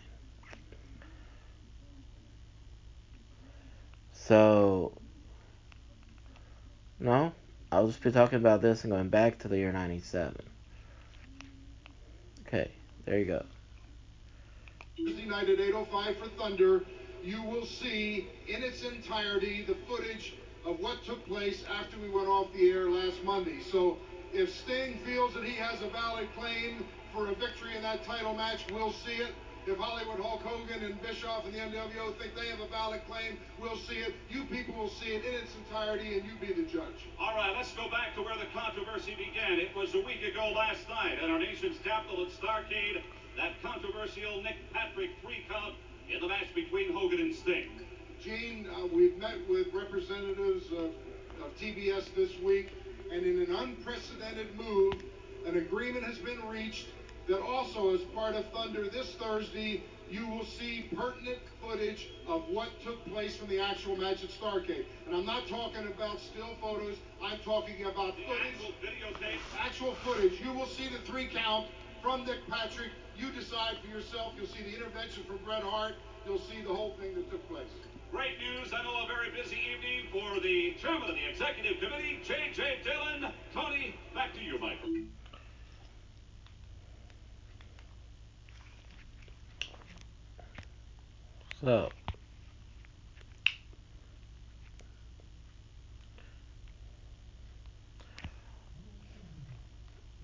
So, 4.27 4.93
no, 6.97 7.33
I'll 7.73 7.87
just 7.87 8.01
be 8.01 8.09
talking 8.09 8.37
about 8.37 8.61
this 8.61 8.85
and 8.85 8.93
going 8.93 9.09
back 9.09 9.39
to 9.39 9.49
the 9.49 9.57
year 9.57 9.73
97. 9.73 10.37
Okay, 12.47 12.71
there 13.03 13.19
you 13.19 13.25
go. 13.25 13.45
Thursday 14.97 15.25
night 15.25 15.49
at 15.49 15.57
8.05 15.57 16.17
for 16.17 16.29
Thunder, 16.37 16.85
you 17.21 17.41
will 17.43 17.65
see 17.65 18.29
in 18.47 18.63
its 18.63 18.83
entirety 18.83 19.65
the 19.65 19.75
footage 19.89 20.35
of 20.65 20.79
what 20.79 21.03
took 21.03 21.25
place 21.27 21.65
after 21.77 21.97
we 21.99 22.09
went 22.09 22.29
off 22.29 22.47
the 22.53 22.69
air 22.69 22.89
last 22.89 23.21
Monday. 23.25 23.59
So 23.59 23.97
if 24.31 24.55
Sting 24.55 24.99
feels 25.05 25.33
that 25.33 25.43
he 25.43 25.55
has 25.55 25.81
a 25.81 25.89
valid 25.89 26.29
claim 26.37 26.85
for 27.13 27.27
a 27.27 27.35
victory 27.35 27.75
in 27.75 27.83
that 27.83 28.05
title 28.05 28.33
match, 28.33 28.65
we'll 28.71 28.93
see 28.93 29.15
it. 29.15 29.33
If 29.65 29.77
Hollywood 29.77 30.19
Hulk 30.19 30.41
Hogan 30.43 30.83
and 30.83 31.01
Bischoff 31.01 31.45
and 31.45 31.53
the 31.53 31.59
NWO 31.59 32.11
think 32.19 32.35
they 32.35 32.49
have 32.49 32.59
a 32.59 32.67
valid 32.67 32.99
claim, 33.07 33.39
we'll 33.61 33.77
see 33.77 33.95
it. 33.95 34.13
You 34.29 34.43
people 34.43 34.75
will 34.75 34.89
see 34.89 35.15
it 35.15 35.23
in 35.23 35.33
its 35.33 35.55
entirety, 35.55 36.19
and 36.19 36.27
you 36.27 36.35
be 36.35 36.51
the 36.51 36.67
judge. 36.67 37.07
All 37.17 37.33
right, 37.33 37.55
let's 37.55 37.71
go 37.71 37.89
back 37.89 38.13
to 38.15 38.23
where 38.23 38.35
the 38.35 38.51
controversy 38.53 39.15
began. 39.15 39.59
It 39.59 39.73
was 39.73 39.95
a 39.95 40.03
week 40.03 40.21
ago 40.21 40.51
last 40.53 40.89
night 40.89 41.17
at 41.23 41.29
our 41.29 41.39
nation's 41.39 41.77
capital 41.79 42.25
at 42.25 42.31
Starcade. 42.33 43.03
That 43.37 43.53
controversial 43.63 44.43
Nick 44.43 44.57
Patrick 44.73 45.11
three 45.21 45.45
count 45.49 45.75
in 46.11 46.19
the 46.19 46.27
match 46.27 46.53
between 46.53 46.91
Hogan 46.91 47.21
and 47.21 47.33
Sting. 47.33 47.71
Gene, 48.21 48.67
uh, 48.67 48.87
we've 48.87 49.17
met 49.17 49.47
with 49.47 49.73
representatives 49.73 50.73
of, 50.73 50.91
of 51.39 51.55
TBS 51.57 52.13
this 52.15 52.37
week, 52.39 52.67
and 53.13 53.25
in 53.25 53.41
an 53.41 53.55
unprecedented 53.55 54.59
move, 54.59 54.95
an 55.47 55.55
agreement 55.55 56.03
has 56.03 56.17
been 56.17 56.45
reached 56.49 56.87
that 57.27 57.41
also, 57.41 57.93
as 57.93 58.01
part 58.15 58.35
of 58.35 58.45
Thunder 58.51 58.87
this 58.89 59.13
Thursday, 59.15 59.83
you 60.09 60.27
will 60.27 60.45
see 60.45 60.89
pertinent 60.95 61.39
footage 61.61 62.09
of 62.27 62.43
what 62.49 62.69
took 62.83 63.03
place 63.05 63.35
from 63.35 63.47
the 63.47 63.59
actual 63.59 63.95
match 63.95 64.23
at 64.23 64.29
Starcade. 64.29 64.85
And 65.07 65.15
I'm 65.15 65.25
not 65.25 65.47
talking 65.47 65.87
about 65.87 66.19
still 66.19 66.55
photos, 66.61 66.97
I'm 67.23 67.39
talking 67.39 67.85
about 67.85 68.15
The 68.17 68.23
footage, 68.23 68.53
actual 68.53 68.73
videotape. 68.83 69.39
actual 69.59 69.95
footage. 70.05 70.39
You 70.41 70.53
will 70.53 70.67
see 70.67 70.87
the 70.89 70.99
three 71.09 71.27
count 71.27 71.67
from 72.01 72.25
Nick 72.25 72.45
Patrick. 72.49 72.91
You 73.17 73.31
decide 73.31 73.77
for 73.81 73.87
yourself. 73.87 74.33
You'll 74.37 74.47
see 74.47 74.63
the 74.63 74.75
intervention 74.75 75.23
from 75.23 75.37
Bret 75.37 75.63
Hart. 75.63 75.93
You'll 76.25 76.39
see 76.39 76.61
the 76.61 76.73
whole 76.73 76.95
thing 76.99 77.15
that 77.15 77.29
took 77.31 77.47
place. 77.49 77.69
Great 78.11 78.37
news. 78.37 78.73
I 78.73 78.83
know 78.83 79.05
a 79.05 79.07
very 79.07 79.31
busy 79.31 79.57
evening 79.57 80.05
for 80.11 80.39
the 80.41 80.75
chairman 80.79 81.09
of 81.09 81.15
the 81.15 81.29
executive 81.29 81.81
committee, 81.81 82.19
J.J. 82.23 82.79
Dillon. 82.83 83.31
Tony, 83.53 83.95
back 84.13 84.33
to 84.35 84.41
you, 84.41 84.59
Michael. 84.59 84.89
So, 91.63 91.89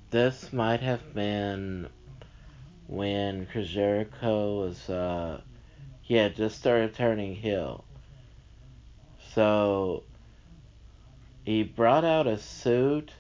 this 0.10 0.52
might 0.52 0.82
have 0.82 1.14
been 1.14 1.88
when 2.88 3.46
Chris 3.46 3.70
Jericho 3.70 4.60
was, 4.60 4.90
uh, 4.90 5.40
he 6.02 6.16
had 6.16 6.36
just 6.36 6.58
started 6.58 6.94
turning 6.94 7.36
heel. 7.36 7.86
So, 9.34 10.04
he 11.46 11.64
brought 11.64 12.04
out 12.04 12.28
a 12.28 12.38
suit 12.38 13.14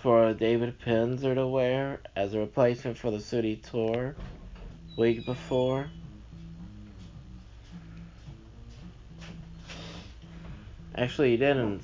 for 0.00 0.32
David 0.32 0.80
Penzer 0.80 1.34
to 1.34 1.46
wear 1.46 2.00
as 2.16 2.32
a 2.32 2.38
replacement 2.38 2.96
for 2.96 3.10
the 3.10 3.20
suit 3.20 3.44
he 3.44 3.56
tore 3.56 4.14
week 4.96 5.26
before. 5.26 5.90
Actually, 10.96 11.32
he 11.32 11.36
didn't. 11.36 11.82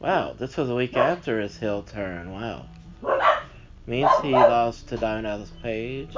Wow, 0.00 0.34
this 0.38 0.56
was 0.56 0.68
a 0.68 0.74
week 0.74 0.96
after 0.96 1.40
his 1.40 1.58
heel 1.58 1.82
turn. 1.82 2.30
Wow. 2.30 2.66
Means 3.86 4.10
he 4.22 4.32
lost 4.32 4.88
to 4.88 4.98
Dallas 4.98 5.50
Page. 5.62 6.14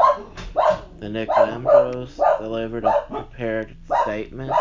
The 0.98 1.08
Nick 1.08 1.28
Ambrose 1.36 2.20
delivered 2.40 2.84
a 2.84 3.04
prepared 3.08 3.76
statement. 4.02 4.52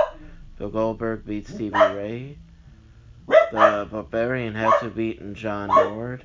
Bill 0.58 0.70
Goldberg 0.70 1.26
beat 1.26 1.48
Stevie 1.48 1.76
Ray. 1.76 2.38
The 3.28 3.88
Barbarian 3.92 4.54
had 4.54 4.80
to 4.82 4.90
beat 4.90 5.34
John 5.34 5.70
Ward. 5.70 6.24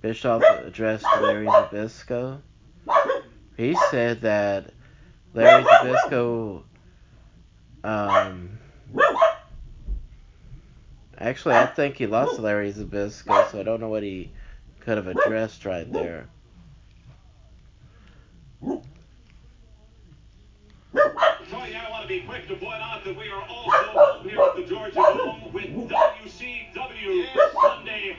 Bischoff 0.00 0.42
addressed 0.64 1.04
Larry 1.20 1.46
Zbyszko. 1.46 2.40
He 3.56 3.76
said 3.90 4.22
that 4.22 4.70
Larry 5.34 5.64
Zbyszko 5.64 6.62
um, 7.84 8.55
Actually, 11.18 11.54
I 11.54 11.66
think 11.66 11.96
he 11.96 12.06
lost 12.06 12.38
Larry 12.38 12.72
Zbyszko, 12.72 13.50
so 13.50 13.60
I 13.60 13.62
don't 13.62 13.80
know 13.80 13.88
what 13.88 14.02
he 14.02 14.30
could 14.80 14.98
have 14.98 15.06
addressed 15.06 15.64
right 15.64 15.90
there. 15.90 16.28
I 20.94 21.90
want 21.90 22.02
to 22.02 22.08
be 22.08 22.20
quick 22.20 22.46
to 22.48 22.56
point 22.56 22.82
out 22.82 23.04
that 23.04 23.16
we 23.16 23.28
are 23.30 23.42
also 23.42 23.70
home 23.70 24.28
here 24.28 24.40
at 24.40 24.56
the 24.56 24.64
Georgia 24.64 24.94
Dome 24.94 25.52
with 25.52 25.70
WCW 25.88 27.26
Sunday. 27.62 28.16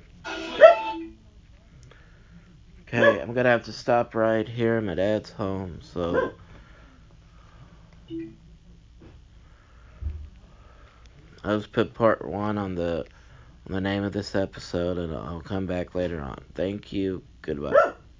okay, 2.92 3.20
I'm 3.20 3.32
gonna 3.32 3.48
have 3.48 3.64
to 3.64 3.72
stop 3.72 4.14
right 4.14 4.48
here. 4.48 4.80
My 4.80 4.94
dad's 4.94 5.30
home, 5.30 5.80
so. 5.82 6.32
I'll 11.42 11.58
just 11.58 11.72
put 11.72 11.94
part 11.94 12.24
one 12.26 12.58
on 12.58 12.74
the 12.74 13.06
on 13.66 13.72
the 13.72 13.80
name 13.80 14.04
of 14.04 14.12
this 14.12 14.34
episode, 14.34 14.98
and 14.98 15.14
I'll 15.14 15.40
come 15.40 15.66
back 15.66 15.94
later 15.94 16.20
on. 16.20 16.42
Thank 16.54 16.92
you. 16.92 17.22
Goodbye. 17.42 17.92